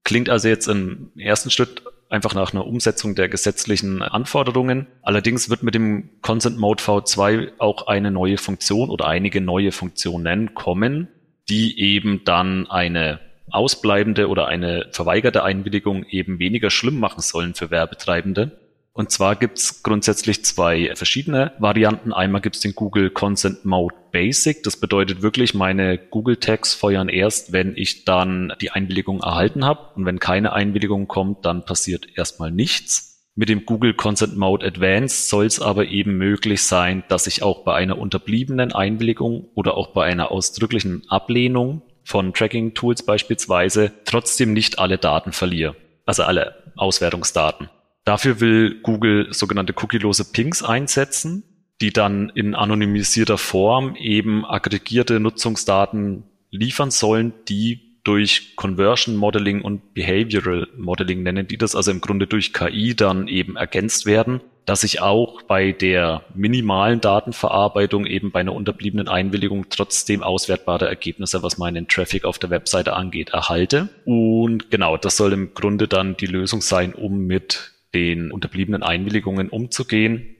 Klingt 0.02 0.28
also 0.28 0.48
jetzt 0.48 0.66
im 0.66 1.12
ersten 1.16 1.50
Schritt 1.50 1.84
einfach 2.14 2.34
nach 2.34 2.52
einer 2.52 2.66
Umsetzung 2.66 3.14
der 3.14 3.28
gesetzlichen 3.28 4.00
Anforderungen. 4.00 4.86
Allerdings 5.02 5.50
wird 5.50 5.62
mit 5.62 5.74
dem 5.74 6.10
Consent 6.22 6.58
Mode 6.58 6.82
V2 6.82 7.52
auch 7.58 7.88
eine 7.88 8.10
neue 8.10 8.38
Funktion 8.38 8.88
oder 8.88 9.06
einige 9.06 9.40
neue 9.40 9.72
Funktionen 9.72 10.54
kommen, 10.54 11.08
die 11.48 11.78
eben 11.80 12.22
dann 12.24 12.70
eine 12.70 13.20
ausbleibende 13.50 14.28
oder 14.28 14.46
eine 14.46 14.86
verweigerte 14.92 15.42
Einwilligung 15.42 16.04
eben 16.04 16.38
weniger 16.38 16.70
schlimm 16.70 16.98
machen 16.98 17.20
sollen 17.20 17.54
für 17.54 17.70
Werbetreibende. 17.70 18.58
Und 18.92 19.10
zwar 19.10 19.34
gibt's 19.34 19.82
grundsätzlich 19.82 20.44
zwei 20.44 20.92
verschiedene 20.94 21.52
Varianten. 21.58 22.12
Einmal 22.12 22.40
gibt's 22.40 22.60
den 22.60 22.76
Google 22.76 23.10
Consent 23.10 23.64
Mode 23.64 23.96
Basic. 24.14 24.62
Das 24.62 24.78
bedeutet 24.78 25.22
wirklich, 25.22 25.54
meine 25.54 25.98
Google 25.98 26.36
Tags 26.36 26.72
feuern 26.72 27.08
erst, 27.08 27.52
wenn 27.52 27.76
ich 27.76 28.04
dann 28.04 28.52
die 28.60 28.70
Einwilligung 28.70 29.20
erhalten 29.20 29.64
habe. 29.64 29.88
Und 29.96 30.06
wenn 30.06 30.20
keine 30.20 30.52
Einwilligung 30.52 31.08
kommt, 31.08 31.44
dann 31.44 31.64
passiert 31.64 32.06
erstmal 32.16 32.52
nichts. 32.52 33.28
Mit 33.34 33.48
dem 33.48 33.66
Google 33.66 33.94
Consent 33.94 34.36
Mode 34.36 34.64
Advanced 34.64 35.28
soll 35.28 35.46
es 35.46 35.60
aber 35.60 35.86
eben 35.88 36.16
möglich 36.16 36.62
sein, 36.62 37.02
dass 37.08 37.26
ich 37.26 37.42
auch 37.42 37.64
bei 37.64 37.74
einer 37.74 37.98
unterbliebenen 37.98 38.72
Einwilligung 38.72 39.48
oder 39.54 39.76
auch 39.76 39.88
bei 39.88 40.04
einer 40.04 40.30
ausdrücklichen 40.30 41.02
Ablehnung 41.08 41.82
von 42.04 42.32
Tracking-Tools 42.32 43.04
beispielsweise 43.04 43.90
trotzdem 44.04 44.52
nicht 44.52 44.78
alle 44.78 44.96
Daten 44.96 45.32
verliere. 45.32 45.74
Also 46.06 46.22
alle 46.22 46.72
Auswertungsdaten. 46.76 47.68
Dafür 48.04 48.38
will 48.38 48.80
Google 48.82 49.32
sogenannte 49.32 49.74
cookielose 49.76 50.30
Pings 50.30 50.62
einsetzen, 50.62 51.42
die 51.80 51.92
dann 51.92 52.30
in 52.34 52.54
anonymisierter 52.54 53.38
Form 53.38 53.96
eben 53.96 54.44
aggregierte 54.44 55.20
Nutzungsdaten 55.20 56.24
liefern 56.50 56.90
sollen, 56.90 57.32
die 57.48 57.84
durch 58.04 58.54
Conversion 58.54 59.16
Modeling 59.16 59.62
und 59.62 59.94
Behavioral 59.94 60.68
Modeling 60.76 61.22
nennen 61.22 61.48
die 61.48 61.56
das, 61.56 61.74
also 61.74 61.90
im 61.90 62.02
Grunde 62.02 62.26
durch 62.26 62.52
KI 62.52 62.94
dann 62.94 63.28
eben 63.28 63.56
ergänzt 63.56 64.04
werden, 64.04 64.40
dass 64.66 64.84
ich 64.84 65.00
auch 65.00 65.42
bei 65.42 65.72
der 65.72 66.22
minimalen 66.34 67.00
Datenverarbeitung 67.00 68.06
eben 68.06 68.30
bei 68.30 68.40
einer 68.40 68.54
unterbliebenen 68.54 69.08
Einwilligung 69.08 69.66
trotzdem 69.70 70.22
auswertbare 70.22 70.86
Ergebnisse, 70.86 71.42
was 71.42 71.58
meinen 71.58 71.88
Traffic 71.88 72.24
auf 72.24 72.38
der 72.38 72.50
Webseite 72.50 72.92
angeht, 72.92 73.30
erhalte. 73.30 73.88
Und 74.04 74.70
genau, 74.70 74.96
das 74.98 75.16
soll 75.16 75.32
im 75.32 75.54
Grunde 75.54 75.88
dann 75.88 76.16
die 76.16 76.26
Lösung 76.26 76.60
sein, 76.60 76.94
um 76.94 77.26
mit 77.26 77.72
den 77.94 78.32
unterbliebenen 78.32 78.82
Einwilligungen 78.82 79.48
umzugehen. 79.48 80.33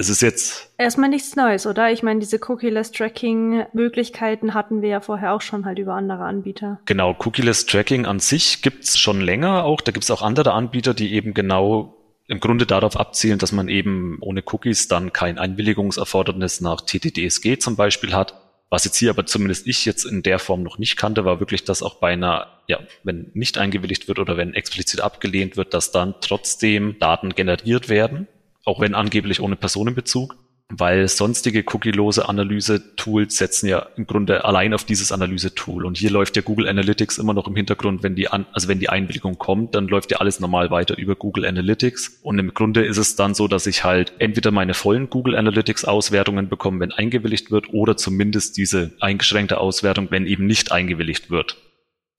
Es 0.00 0.08
ist 0.08 0.22
jetzt 0.22 0.72
erstmal 0.78 1.10
nichts 1.10 1.36
Neues, 1.36 1.66
oder? 1.66 1.92
Ich 1.92 2.02
meine, 2.02 2.20
diese 2.20 2.40
Cookie-less 2.48 2.90
Tracking-Möglichkeiten 2.92 4.54
hatten 4.54 4.80
wir 4.80 4.88
ja 4.88 5.00
vorher 5.02 5.34
auch 5.34 5.42
schon 5.42 5.66
halt 5.66 5.78
über 5.78 5.92
andere 5.92 6.24
Anbieter. 6.24 6.80
Genau, 6.86 7.14
Cookie-less 7.18 7.66
Tracking 7.66 8.06
an 8.06 8.18
sich 8.18 8.62
gibt's 8.62 8.98
schon 8.98 9.20
länger 9.20 9.64
auch. 9.64 9.82
Da 9.82 9.92
gibt's 9.92 10.10
auch 10.10 10.22
andere 10.22 10.52
Anbieter, 10.52 10.94
die 10.94 11.12
eben 11.12 11.34
genau 11.34 11.98
im 12.28 12.40
Grunde 12.40 12.64
darauf 12.64 12.96
abzielen, 12.96 13.38
dass 13.38 13.52
man 13.52 13.68
eben 13.68 14.16
ohne 14.22 14.42
Cookies 14.50 14.88
dann 14.88 15.12
kein 15.12 15.36
Einwilligungserfordernis 15.36 16.62
nach 16.62 16.80
TTDSG 16.80 17.58
zum 17.58 17.76
Beispiel 17.76 18.14
hat. 18.14 18.32
Was 18.70 18.86
jetzt 18.86 18.96
hier 18.96 19.10
aber 19.10 19.26
zumindest 19.26 19.66
ich 19.66 19.84
jetzt 19.84 20.06
in 20.06 20.22
der 20.22 20.38
Form 20.38 20.62
noch 20.62 20.78
nicht 20.78 20.96
kannte, 20.96 21.26
war 21.26 21.40
wirklich, 21.40 21.64
dass 21.64 21.82
auch 21.82 21.96
bei 21.96 22.14
einer, 22.14 22.46
ja, 22.68 22.78
wenn 23.02 23.30
nicht 23.34 23.58
eingewilligt 23.58 24.08
wird 24.08 24.18
oder 24.18 24.38
wenn 24.38 24.54
explizit 24.54 25.02
abgelehnt 25.02 25.58
wird, 25.58 25.74
dass 25.74 25.92
dann 25.92 26.14
trotzdem 26.22 26.98
Daten 26.98 27.34
generiert 27.34 27.90
werden, 27.90 28.28
auch 28.70 28.80
wenn 28.80 28.94
angeblich 28.94 29.40
ohne 29.40 29.56
Personenbezug 29.56 30.36
weil 30.70 31.08
sonstige 31.08 31.64
cookielose 31.66 32.28
Analyse-Tools 32.28 33.36
setzen 33.36 33.68
ja 33.68 33.86
im 33.96 34.06
Grunde 34.06 34.44
allein 34.44 34.72
auf 34.72 34.84
dieses 34.84 35.12
Analyse-Tool. 35.12 35.84
Und 35.84 35.98
hier 35.98 36.10
läuft 36.10 36.36
ja 36.36 36.42
Google 36.42 36.68
Analytics 36.68 37.18
immer 37.18 37.34
noch 37.34 37.48
im 37.48 37.56
Hintergrund, 37.56 38.02
wenn 38.02 38.14
die 38.14 38.28
an, 38.28 38.46
also 38.52 38.68
wenn 38.68 38.78
die 38.78 38.88
Einwilligung 38.88 39.38
kommt, 39.38 39.74
dann 39.74 39.88
läuft 39.88 40.10
ja 40.12 40.18
alles 40.18 40.40
normal 40.40 40.70
weiter 40.70 40.96
über 40.96 41.16
Google 41.16 41.44
Analytics. 41.44 42.20
Und 42.22 42.38
im 42.38 42.54
Grunde 42.54 42.84
ist 42.84 42.98
es 42.98 43.16
dann 43.16 43.34
so, 43.34 43.48
dass 43.48 43.66
ich 43.66 43.84
halt 43.84 44.12
entweder 44.18 44.50
meine 44.50 44.74
vollen 44.74 45.10
Google 45.10 45.36
Analytics 45.36 45.84
Auswertungen 45.84 46.48
bekomme, 46.48 46.80
wenn 46.80 46.92
eingewilligt 46.92 47.50
wird, 47.50 47.72
oder 47.72 47.96
zumindest 47.96 48.56
diese 48.56 48.92
eingeschränkte 49.00 49.58
Auswertung, 49.58 50.08
wenn 50.10 50.26
eben 50.26 50.46
nicht 50.46 50.72
eingewilligt 50.72 51.30
wird. 51.30 51.56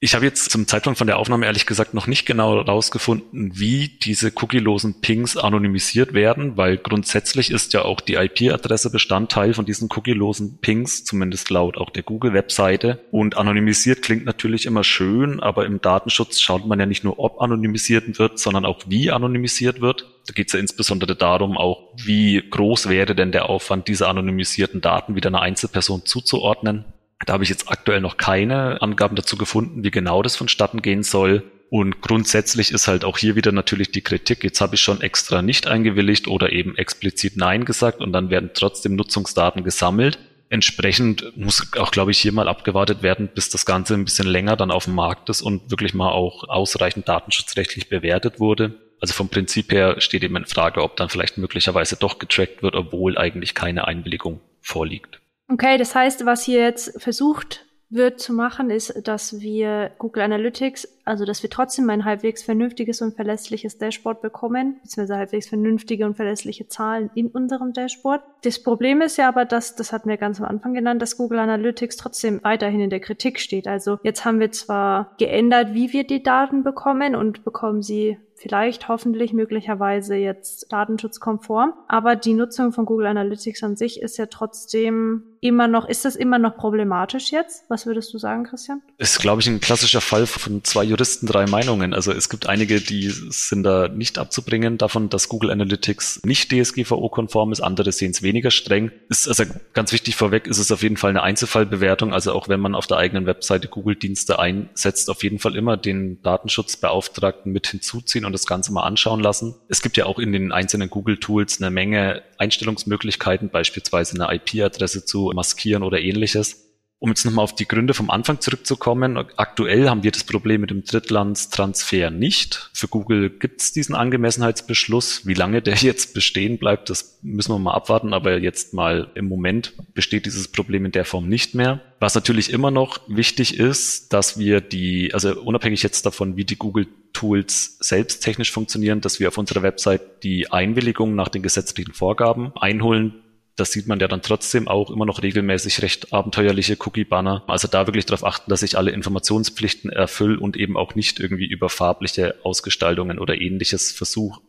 Ich 0.03 0.15
habe 0.15 0.25
jetzt 0.25 0.49
zum 0.49 0.67
Zeitpunkt 0.67 0.97
von 0.97 1.05
der 1.05 1.19
Aufnahme 1.19 1.45
ehrlich 1.45 1.67
gesagt 1.67 1.93
noch 1.93 2.07
nicht 2.07 2.25
genau 2.25 2.55
herausgefunden, 2.55 3.51
wie 3.53 3.87
diese 3.87 4.31
cookielosen 4.31 4.99
Pings 4.99 5.37
anonymisiert 5.37 6.15
werden, 6.15 6.57
weil 6.57 6.77
grundsätzlich 6.77 7.51
ist 7.51 7.73
ja 7.73 7.83
auch 7.83 8.01
die 8.01 8.15
IP-Adresse 8.15 8.89
Bestandteil 8.89 9.53
von 9.53 9.67
diesen 9.67 9.89
cookielosen 9.89 10.57
Pings, 10.57 11.03
zumindest 11.03 11.51
laut 11.51 11.77
auch 11.77 11.91
der 11.91 12.01
Google-Webseite. 12.01 12.99
Und 13.11 13.37
anonymisiert 13.37 14.01
klingt 14.01 14.25
natürlich 14.25 14.65
immer 14.65 14.83
schön, 14.83 15.39
aber 15.39 15.67
im 15.67 15.81
Datenschutz 15.81 16.39
schaut 16.39 16.65
man 16.65 16.79
ja 16.79 16.87
nicht 16.87 17.03
nur, 17.03 17.19
ob 17.19 17.39
anonymisiert 17.39 18.17
wird, 18.17 18.39
sondern 18.39 18.65
auch 18.65 18.79
wie 18.87 19.11
anonymisiert 19.11 19.81
wird. 19.81 20.09
Da 20.25 20.33
geht 20.33 20.47
es 20.47 20.53
ja 20.53 20.59
insbesondere 20.59 21.15
darum, 21.15 21.59
auch 21.59 21.93
wie 21.95 22.41
groß 22.49 22.89
wäre 22.89 23.13
denn 23.13 23.31
der 23.31 23.49
Aufwand, 23.49 23.87
diese 23.87 24.07
anonymisierten 24.07 24.81
Daten 24.81 25.13
wieder 25.13 25.27
einer 25.27 25.43
Einzelperson 25.43 26.07
zuzuordnen. 26.07 26.85
Da 27.25 27.34
habe 27.34 27.43
ich 27.43 27.49
jetzt 27.49 27.69
aktuell 27.69 28.01
noch 28.01 28.17
keine 28.17 28.81
Angaben 28.81 29.15
dazu 29.15 29.38
gefunden, 29.38 29.84
wie 29.84 29.91
genau 29.91 30.21
das 30.21 30.36
vonstatten 30.36 30.81
gehen 30.81 31.03
soll. 31.03 31.43
Und 31.69 32.01
grundsätzlich 32.01 32.71
ist 32.71 32.89
halt 32.89 33.05
auch 33.05 33.17
hier 33.17 33.38
wieder 33.38 33.53
natürlich 33.53 33.91
die 33.91 34.01
Kritik, 34.01 34.43
jetzt 34.43 34.60
habe 34.60 34.75
ich 34.75 34.81
schon 34.81 34.99
extra 34.99 35.41
nicht 35.41 35.67
eingewilligt 35.67 36.27
oder 36.27 36.51
eben 36.51 36.75
explizit 36.75 37.38
Nein 37.38 37.63
gesagt 37.63 38.01
und 38.01 38.12
dann 38.12 38.29
werden 38.29 38.49
trotzdem 38.53 38.97
Nutzungsdaten 38.97 39.63
gesammelt. 39.63 40.19
Entsprechend 40.49 41.31
muss 41.38 41.71
auch, 41.77 41.91
glaube 41.91 42.12
ich, 42.12 42.19
hier 42.19 42.34
mal 42.34 42.49
abgewartet 42.49 43.03
werden, 43.03 43.29
bis 43.34 43.49
das 43.49 43.65
Ganze 43.65 43.93
ein 43.93 44.03
bisschen 44.03 44.27
länger 44.27 44.57
dann 44.57 44.69
auf 44.69 44.84
dem 44.84 44.95
Markt 44.95 45.29
ist 45.29 45.41
und 45.41 45.71
wirklich 45.71 45.93
mal 45.93 46.12
auch 46.12 46.49
ausreichend 46.49 47.07
datenschutzrechtlich 47.07 47.88
bewertet 47.88 48.41
wurde. 48.41 48.73
Also 48.99 49.13
vom 49.13 49.29
Prinzip 49.29 49.71
her 49.71 50.01
steht 50.01 50.25
eben 50.25 50.36
in 50.36 50.45
Frage, 50.45 50.84
ob 50.84 50.97
dann 50.97 51.07
vielleicht 51.07 51.38
möglicherweise 51.38 51.95
doch 51.95 52.19
getrackt 52.19 52.63
wird, 52.63 52.75
obwohl 52.75 53.17
eigentlich 53.17 53.55
keine 53.55 53.88
Einwilligung 53.88 54.41
vorliegt. 54.60 55.20
Okay, 55.51 55.77
das 55.77 55.93
heißt, 55.95 56.25
was 56.25 56.43
hier 56.43 56.61
jetzt 56.61 57.01
versucht 57.01 57.65
wird 57.89 58.21
zu 58.21 58.31
machen, 58.31 58.69
ist, 58.69 59.05
dass 59.05 59.41
wir 59.41 59.91
Google 59.97 60.23
Analytics, 60.23 60.87
also 61.03 61.25
dass 61.25 61.43
wir 61.43 61.49
trotzdem 61.49 61.89
ein 61.89 62.05
halbwegs 62.05 62.41
vernünftiges 62.41 63.01
und 63.01 63.17
verlässliches 63.17 63.77
Dashboard 63.77 64.21
bekommen, 64.21 64.79
beziehungsweise 64.81 65.17
halbwegs 65.17 65.49
vernünftige 65.49 66.05
und 66.05 66.15
verlässliche 66.15 66.69
Zahlen 66.69 67.09
in 67.15 67.27
unserem 67.27 67.73
Dashboard. 67.73 68.21
Das 68.43 68.63
Problem 68.63 69.01
ist 69.01 69.17
ja 69.17 69.27
aber, 69.27 69.43
dass, 69.43 69.75
das 69.75 69.91
hatten 69.91 70.07
wir 70.07 70.15
ganz 70.15 70.39
am 70.39 70.47
Anfang 70.47 70.73
genannt, 70.73 71.01
dass 71.01 71.17
Google 71.17 71.39
Analytics 71.39 71.97
trotzdem 71.97 72.41
weiterhin 72.43 72.79
in 72.79 72.89
der 72.89 73.01
Kritik 73.01 73.37
steht. 73.37 73.67
Also 73.67 73.99
jetzt 74.03 74.23
haben 74.23 74.39
wir 74.39 74.53
zwar 74.53 75.13
geändert, 75.17 75.73
wie 75.73 75.91
wir 75.91 76.05
die 76.05 76.23
Daten 76.23 76.63
bekommen 76.63 77.13
und 77.13 77.43
bekommen 77.43 77.81
sie 77.81 78.17
vielleicht 78.35 78.87
hoffentlich 78.87 79.33
möglicherweise 79.33 80.15
jetzt 80.15 80.71
datenschutzkonform. 80.71 81.73
Aber 81.89 82.15
die 82.15 82.35
Nutzung 82.35 82.71
von 82.71 82.85
Google 82.85 83.07
Analytics 83.07 83.63
an 83.63 83.75
sich 83.75 84.01
ist 84.01 84.17
ja 84.17 84.27
trotzdem 84.27 85.31
immer 85.41 85.67
noch, 85.67 85.89
ist 85.89 86.06
das 86.06 86.15
immer 86.15 86.38
noch 86.38 86.56
problematisch 86.56 87.32
jetzt? 87.32 87.65
Was 87.67 87.88
würdest 87.88 88.13
du 88.13 88.19
sagen, 88.19 88.43
Christian? 88.43 88.82
Ist, 88.99 89.19
glaube 89.19 89.41
ich, 89.41 89.47
ein 89.47 89.60
klassischer 89.60 89.99
Fall 89.99 90.27
von 90.27 90.63
zwei 90.63 90.84
Juristen, 90.84 91.25
drei 91.25 91.47
Meinungen. 91.47 91.95
Also 91.95 92.12
es 92.12 92.30
gibt 92.30 92.47
einige, 92.47 92.80
die 92.80 93.10
sind 93.10 93.63
da 93.63 93.88
nicht 93.88 94.19
abzubringen 94.19 94.77
davon, 94.77 95.10
dass 95.10 95.30
Google 95.30 95.49
Analytics 95.49 96.21
nicht 96.23 96.51
DSGVO-konform 96.51 97.51
ist. 97.51 97.62
Andere 97.62 97.91
sehen 97.91 98.12
es 98.12 98.21
weniger 98.21 98.51
streng. 98.51 98.91
Ist 99.10 99.27
also 99.27 99.45
ganz 99.73 99.91
wichtig 99.91 100.15
vorweg, 100.15 100.45
ist 100.45 100.60
es 100.60 100.71
auf 100.71 100.84
jeden 100.84 100.97
Fall 100.97 101.10
eine 101.10 101.23
Einzelfallbewertung. 101.23 102.13
Also 102.13 102.34
auch 102.34 102.47
wenn 102.47 102.60
man 102.60 102.75
auf 102.75 102.86
der 102.86 102.97
eigenen 102.97 103.25
Webseite 103.25 103.67
Google-Dienste 103.67 104.38
einsetzt, 104.38 105.10
auf 105.10 105.23
jeden 105.23 105.39
Fall 105.39 105.56
immer 105.56 105.75
den 105.75 106.21
Datenschutzbeauftragten 106.21 107.51
mit 107.51 107.65
hinzuziehen 107.65 108.25
und 108.25 108.34
das 108.34 108.45
Ganze 108.45 108.71
mal 108.71 108.84
anschauen 108.84 109.19
lassen. 109.19 109.56
Es 109.69 109.82
gibt 109.82 109.97
ja 109.97 110.06
auch 110.06 110.19
in 110.19 110.34
den 110.34 110.51
einzelnen 110.51 110.91
Google-Tools 110.91 111.60
eine 111.60 111.71
Menge 111.71 112.21
Einstellungsmöglichkeiten, 112.38 113.49
beispielsweise 113.49 114.21
eine 114.21 114.36
IP-Adresse 114.36 115.04
zu 115.04 115.31
maskieren 115.34 115.84
oder 115.84 116.00
ähnliches. 116.00 116.72
Um 117.04 117.10
jetzt 117.10 117.26
nochmal 117.26 117.46
auf 117.46 117.56
die 117.56 117.67
Gründe 117.67 117.96
vom 117.96 118.12
Anfang 118.12 118.41
zurückzukommen, 118.41 119.17
aktuell 119.17 119.89
haben 119.89 120.04
wir 120.04 120.12
das 120.12 120.24
Problem 120.24 120.62
mit 120.62 120.70
dem 120.70 120.84
Drittlandstransfer 120.84 122.12
nicht. 122.12 122.70
Für 122.74 122.88
Google 122.88 123.32
gibt 123.32 123.60
es 123.60 123.72
diesen 123.72 123.96
Angemessenheitsbeschluss. 123.96 125.26
Wie 125.26 125.34
lange 125.34 125.63
der 125.63 125.74
jetzt 125.78 126.13
bestehen 126.13 126.60
bleibt, 126.60 126.91
das 126.91 127.17
müssen 127.24 127.56
wir 127.56 127.58
mal 127.58 127.74
abwarten, 127.74 128.13
aber 128.13 128.38
jetzt 128.38 128.76
mal 128.76 129.10
im 129.15 129.28
Moment 129.28 129.74
besteht 129.96 130.28
dieses 130.28 130.48
Problem 130.48 130.86
in 130.86 130.91
der 130.91 131.04
Form 131.04 131.28
nicht 131.28 131.56
mehr. 131.56 131.82
Was 132.00 132.13
natürlich 132.13 132.52
immer 132.52 132.70
noch 132.70 133.00
wichtig 133.08 133.58
ist, 133.58 134.13
dass 134.13 134.38
wir 134.38 134.62
die, 134.62 135.12
also 135.12 135.41
unabhängig 135.41 135.82
jetzt 135.82 136.06
davon, 136.06 136.38
wie 136.38 136.46
die 136.46 136.58
Google 136.58 136.88
Tools 137.13 137.78
selbst 137.80 138.24
technisch 138.24 138.52
funktionieren, 138.52 139.02
dass 139.02 139.20
wir 139.20 139.30
auf 139.30 139.39
unserer 139.39 139.63
Website 139.63 140.24
die 140.24 140.52
Einwilligung 140.52 141.15
nach 141.15 141.30
den 141.30 141.41
gesetzlichen 141.41 141.94
Vorgaben 141.94 142.52
einholen, 142.56 143.24
das 143.55 143.71
sieht 143.71 143.87
man 143.87 143.99
ja 143.99 144.07
dann 144.07 144.21
trotzdem 144.21 144.67
auch 144.67 144.89
immer 144.89 145.05
noch 145.05 145.21
regelmäßig 145.21 145.81
recht 145.81 146.13
abenteuerliche 146.13 146.77
Cookie-Banner. 146.79 147.43
Also 147.47 147.67
da 147.67 147.87
wirklich 147.87 148.05
darauf 148.05 148.23
achten, 148.23 148.49
dass 148.49 148.63
ich 148.63 148.77
alle 148.77 148.91
Informationspflichten 148.91 149.91
erfülle 149.91 150.39
und 150.39 150.57
eben 150.57 150.77
auch 150.77 150.95
nicht 150.95 151.19
irgendwie 151.19 151.47
über 151.47 151.69
farbliche 151.69 152.35
Ausgestaltungen 152.43 153.19
oder 153.19 153.39
ähnliches 153.39 153.91
versuche. 153.91 154.41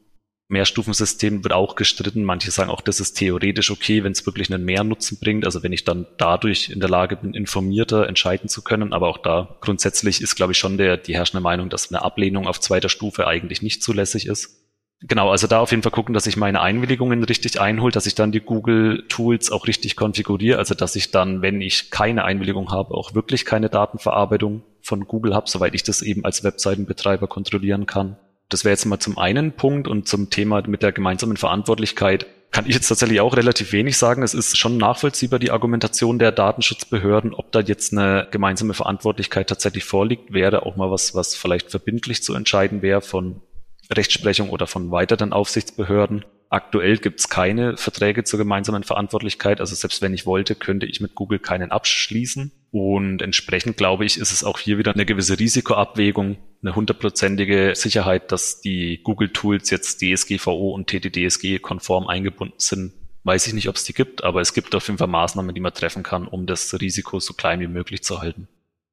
Mehrstufensystem 0.48 1.42
wird 1.42 1.54
auch 1.54 1.76
gestritten. 1.76 2.24
Manche 2.24 2.50
sagen 2.50 2.70
auch, 2.70 2.82
das 2.82 3.00
ist 3.00 3.14
theoretisch 3.14 3.70
okay, 3.70 4.04
wenn 4.04 4.12
es 4.12 4.26
wirklich 4.26 4.52
einen 4.52 4.64
Mehrnutzen 4.64 5.18
bringt. 5.18 5.46
Also 5.46 5.62
wenn 5.62 5.72
ich 5.72 5.84
dann 5.84 6.06
dadurch 6.18 6.68
in 6.68 6.78
der 6.78 6.90
Lage 6.90 7.16
bin, 7.16 7.32
informierter 7.34 8.06
entscheiden 8.06 8.48
zu 8.48 8.62
können. 8.62 8.92
Aber 8.92 9.08
auch 9.08 9.18
da 9.18 9.56
grundsätzlich 9.62 10.20
ist, 10.20 10.36
glaube 10.36 10.52
ich, 10.52 10.58
schon 10.58 10.76
der, 10.76 10.98
die 10.98 11.14
herrschende 11.14 11.42
Meinung, 11.42 11.70
dass 11.70 11.90
eine 11.90 12.02
Ablehnung 12.02 12.46
auf 12.46 12.60
zweiter 12.60 12.90
Stufe 12.90 13.26
eigentlich 13.26 13.62
nicht 13.62 13.82
zulässig 13.82 14.26
ist. 14.26 14.62
Genau, 15.04 15.30
also 15.30 15.46
da 15.48 15.58
auf 15.58 15.72
jeden 15.72 15.82
Fall 15.82 15.92
gucken, 15.92 16.14
dass 16.14 16.26
ich 16.26 16.36
meine 16.36 16.60
Einwilligungen 16.60 17.24
richtig 17.24 17.60
einhole, 17.60 17.92
dass 17.92 18.06
ich 18.06 18.14
dann 18.14 18.30
die 18.30 18.40
Google 18.40 19.04
Tools 19.08 19.50
auch 19.50 19.66
richtig 19.66 19.96
konfiguriere, 19.96 20.58
also 20.58 20.74
dass 20.74 20.94
ich 20.94 21.10
dann, 21.10 21.42
wenn 21.42 21.60
ich 21.60 21.90
keine 21.90 22.24
Einwilligung 22.24 22.70
habe, 22.70 22.94
auch 22.94 23.14
wirklich 23.14 23.44
keine 23.44 23.68
Datenverarbeitung 23.68 24.62
von 24.80 25.06
Google 25.06 25.34
habe, 25.34 25.50
soweit 25.50 25.74
ich 25.74 25.82
das 25.82 26.02
eben 26.02 26.24
als 26.24 26.44
Webseitenbetreiber 26.44 27.26
kontrollieren 27.26 27.86
kann. 27.86 28.16
Das 28.48 28.64
wäre 28.64 28.72
jetzt 28.72 28.84
mal 28.84 29.00
zum 29.00 29.18
einen 29.18 29.52
Punkt 29.52 29.88
und 29.88 30.06
zum 30.06 30.30
Thema 30.30 30.62
mit 30.66 30.82
der 30.82 30.92
gemeinsamen 30.92 31.36
Verantwortlichkeit 31.36 32.26
kann 32.52 32.66
ich 32.66 32.74
jetzt 32.74 32.88
tatsächlich 32.88 33.20
auch 33.20 33.34
relativ 33.34 33.72
wenig 33.72 33.96
sagen. 33.96 34.22
Es 34.22 34.34
ist 34.34 34.58
schon 34.58 34.76
nachvollziehbar 34.76 35.38
die 35.38 35.50
Argumentation 35.50 36.18
der 36.18 36.32
Datenschutzbehörden, 36.32 37.32
ob 37.32 37.50
da 37.50 37.60
jetzt 37.60 37.92
eine 37.92 38.28
gemeinsame 38.30 38.74
Verantwortlichkeit 38.74 39.48
tatsächlich 39.48 39.84
vorliegt, 39.84 40.34
wäre 40.34 40.66
auch 40.66 40.76
mal 40.76 40.90
was, 40.90 41.14
was 41.14 41.34
vielleicht 41.34 41.70
verbindlich 41.70 42.22
zu 42.22 42.34
entscheiden 42.34 42.82
wäre 42.82 43.00
von 43.00 43.40
Rechtsprechung 43.90 44.50
oder 44.50 44.66
von 44.66 44.90
weiteren 44.90 45.32
Aufsichtsbehörden. 45.32 46.24
Aktuell 46.52 46.98
gibt 46.98 47.18
es 47.18 47.30
keine 47.30 47.78
Verträge 47.78 48.24
zur 48.24 48.38
gemeinsamen 48.38 48.82
Verantwortlichkeit. 48.82 49.60
Also 49.60 49.74
selbst 49.74 50.02
wenn 50.02 50.12
ich 50.12 50.26
wollte, 50.26 50.54
könnte 50.54 50.84
ich 50.84 51.00
mit 51.00 51.14
Google 51.14 51.38
keinen 51.38 51.70
abschließen. 51.70 52.52
Und 52.70 53.22
entsprechend 53.22 53.78
glaube 53.78 54.04
ich, 54.04 54.18
ist 54.18 54.32
es 54.32 54.44
auch 54.44 54.58
hier 54.58 54.76
wieder 54.76 54.92
eine 54.92 55.06
gewisse 55.06 55.38
Risikoabwägung, 55.38 56.36
eine 56.62 56.76
hundertprozentige 56.76 57.72
Sicherheit, 57.74 58.32
dass 58.32 58.60
die 58.60 59.00
Google-Tools 59.02 59.70
jetzt 59.70 60.02
DSGVO 60.02 60.74
und 60.74 60.88
TTDSG 60.88 61.58
konform 61.58 62.06
eingebunden 62.06 62.56
sind. 62.58 62.92
Weiß 63.24 63.46
ich 63.46 63.54
nicht, 63.54 63.68
ob 63.68 63.76
es 63.76 63.84
die 63.84 63.94
gibt, 63.94 64.24
aber 64.24 64.40
es 64.40 64.52
gibt 64.52 64.74
auf 64.74 64.86
jeden 64.88 64.98
Fall 64.98 65.08
Maßnahmen, 65.08 65.54
die 65.54 65.60
man 65.60 65.72
treffen 65.72 66.02
kann, 66.02 66.26
um 66.26 66.46
das 66.46 66.78
Risiko 66.80 67.18
so 67.18 67.34
klein 67.34 67.60
wie 67.60 67.66
möglich 67.66 68.02
zu 68.02 68.20
halten. 68.20 68.48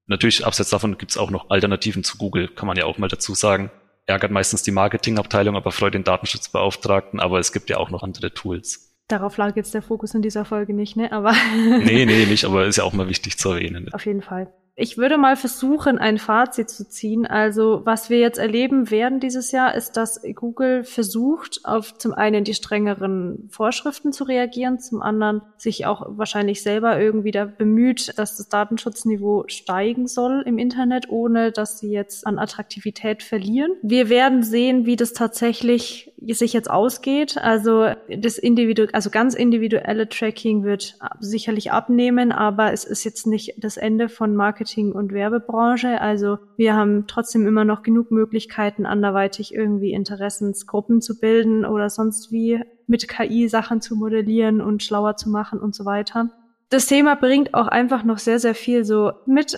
Natürlich, 0.07 0.45
abseits 0.45 0.69
davon 0.69 0.97
gibt 0.97 1.11
es 1.11 1.17
auch 1.17 1.29
noch 1.29 1.49
Alternativen 1.49 2.03
zu 2.03 2.17
Google, 2.17 2.47
kann 2.47 2.67
man 2.67 2.77
ja 2.77 2.85
auch 2.85 2.97
mal 2.99 3.09
dazu 3.09 3.33
sagen 3.33 3.69
ärgert 4.09 4.31
meistens 4.31 4.63
die 4.63 4.71
Marketingabteilung, 4.71 5.55
aber 5.55 5.71
freut 5.71 5.93
den 5.93 6.03
Datenschutzbeauftragten, 6.03 7.19
aber 7.19 7.39
es 7.39 7.53
gibt 7.53 7.69
ja 7.69 7.77
auch 7.77 7.89
noch 7.89 8.03
andere 8.03 8.33
Tools. 8.33 8.95
Darauf 9.07 9.37
lag 9.37 9.55
jetzt 9.55 9.73
der 9.73 9.81
Fokus 9.81 10.13
in 10.13 10.21
dieser 10.21 10.45
Folge 10.45 10.73
nicht, 10.73 10.95
ne? 10.95 11.11
Aber 11.11 11.33
nee, 11.55 12.05
nee, 12.05 12.25
nicht, 12.25 12.45
aber 12.45 12.65
ist 12.65 12.77
ja 12.77 12.83
auch 12.83 12.93
mal 12.93 13.09
wichtig 13.09 13.37
zu 13.37 13.51
erwähnen. 13.51 13.91
Auf 13.93 14.05
jeden 14.05 14.21
Fall. 14.21 14.53
Ich 14.81 14.97
würde 14.97 15.17
mal 15.17 15.35
versuchen, 15.35 15.97
ein 15.97 16.17
Fazit 16.17 16.69
zu 16.69 16.87
ziehen. 16.87 17.25
Also, 17.25 17.81
was 17.83 18.09
wir 18.09 18.19
jetzt 18.19 18.39
erleben 18.39 18.89
werden 18.89 19.19
dieses 19.19 19.51
Jahr, 19.51 19.75
ist, 19.75 19.97
dass 19.97 20.21
Google 20.35 20.85
versucht, 20.85 21.59
auf 21.65 21.97
zum 21.97 22.13
einen 22.13 22.45
die 22.45 22.53
strengeren 22.53 23.49
Vorschriften 23.51 24.13
zu 24.13 24.23
reagieren, 24.23 24.79
zum 24.79 25.01
anderen 25.01 25.41
sich 25.57 25.85
auch 25.85 26.05
wahrscheinlich 26.07 26.63
selber 26.63 26.97
irgendwie 26.97 27.31
da 27.31 27.43
bemüht, 27.43 28.17
dass 28.17 28.37
das 28.37 28.47
Datenschutzniveau 28.47 29.43
steigen 29.47 30.07
soll 30.07 30.43
im 30.45 30.57
Internet, 30.57 31.09
ohne 31.09 31.51
dass 31.51 31.79
sie 31.79 31.91
jetzt 31.91 32.25
an 32.25 32.39
Attraktivität 32.39 33.21
verlieren. 33.21 33.73
Wir 33.81 34.07
werden 34.07 34.43
sehen, 34.43 34.85
wie 34.85 34.95
das 34.95 35.11
tatsächlich 35.11 36.13
sich 36.25 36.53
jetzt 36.53 36.69
ausgeht. 36.69 37.37
Also, 37.37 37.89
das 38.07 38.37
individu 38.37 38.87
also 38.93 39.09
ganz 39.09 39.35
individuelle 39.35 40.07
Tracking 40.07 40.63
wird 40.63 40.97
sicherlich 41.19 41.73
abnehmen, 41.73 42.31
aber 42.31 42.71
es 42.71 42.85
ist 42.85 43.03
jetzt 43.03 43.27
nicht 43.27 43.55
das 43.57 43.75
Ende 43.75 44.07
von 44.07 44.35
Marketing 44.37 44.68
Marketing- 44.69 44.91
und 44.91 45.13
Werbebranche. 45.13 45.99
Also 45.99 46.37
wir 46.55 46.75
haben 46.75 47.05
trotzdem 47.07 47.47
immer 47.47 47.65
noch 47.65 47.81
genug 47.81 48.11
Möglichkeiten, 48.11 48.85
anderweitig 48.85 49.53
irgendwie 49.53 49.93
Interessensgruppen 49.93 51.01
zu 51.01 51.19
bilden 51.19 51.65
oder 51.65 51.89
sonst 51.89 52.31
wie 52.31 52.61
mit 52.87 53.07
KI 53.07 53.47
Sachen 53.47 53.81
zu 53.81 53.95
modellieren 53.95 54.61
und 54.61 54.83
schlauer 54.83 55.15
zu 55.15 55.29
machen 55.29 55.59
und 55.59 55.73
so 55.73 55.85
weiter. 55.85 56.29
Das 56.69 56.85
Thema 56.85 57.15
bringt 57.15 57.55
auch 57.55 57.67
einfach 57.67 58.03
noch 58.03 58.19
sehr, 58.19 58.39
sehr 58.39 58.53
viel 58.53 58.85
so 58.85 59.11
mit 59.25 59.57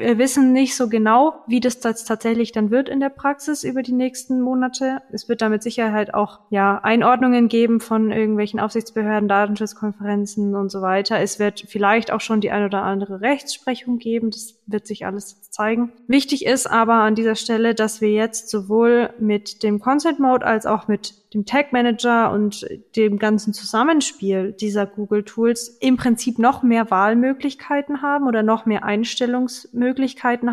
Wir 0.00 0.16
wissen 0.16 0.54
nicht 0.54 0.76
so 0.76 0.88
genau, 0.88 1.34
wie 1.46 1.60
das 1.60 1.78
tatsächlich 1.78 2.52
dann 2.52 2.70
wird 2.70 2.88
in 2.88 3.00
der 3.00 3.10
Praxis 3.10 3.64
über 3.64 3.82
die 3.82 3.92
nächsten 3.92 4.40
Monate. 4.40 5.02
Es 5.12 5.28
wird 5.28 5.42
da 5.42 5.50
mit 5.50 5.62
Sicherheit 5.62 6.14
auch 6.14 6.40
ja 6.48 6.78
Einordnungen 6.82 7.48
geben 7.48 7.80
von 7.80 8.10
irgendwelchen 8.10 8.60
Aufsichtsbehörden, 8.60 9.28
Datenschutzkonferenzen 9.28 10.54
und 10.54 10.70
so 10.70 10.80
weiter. 10.80 11.20
Es 11.20 11.38
wird 11.38 11.66
vielleicht 11.68 12.12
auch 12.12 12.22
schon 12.22 12.40
die 12.40 12.50
ein 12.50 12.64
oder 12.64 12.82
andere 12.82 13.20
Rechtsprechung 13.20 13.98
geben. 13.98 14.30
Das 14.30 14.54
wird 14.66 14.86
sich 14.86 15.04
alles 15.04 15.50
zeigen. 15.50 15.92
Wichtig 16.06 16.46
ist 16.46 16.66
aber 16.66 16.94
an 16.94 17.14
dieser 17.14 17.34
Stelle, 17.34 17.74
dass 17.74 18.00
wir 18.00 18.10
jetzt 18.10 18.48
sowohl 18.48 19.10
mit 19.18 19.62
dem 19.62 19.80
Consent 19.80 20.18
Mode 20.18 20.46
als 20.46 20.64
auch 20.64 20.88
mit 20.88 21.14
dem 21.34 21.44
Tag 21.44 21.72
Manager 21.72 22.32
und 22.32 22.66
dem 22.96 23.18
ganzen 23.18 23.52
Zusammenspiel 23.52 24.52
dieser 24.52 24.86
Google 24.86 25.22
Tools 25.24 25.76
im 25.80 25.96
Prinzip 25.96 26.38
noch 26.38 26.62
mehr 26.62 26.90
Wahlmöglichkeiten 26.90 28.02
haben 28.02 28.26
oder 28.26 28.42
noch 28.42 28.66
mehr 28.66 28.82
Einstellungsmöglichkeiten 28.82 29.89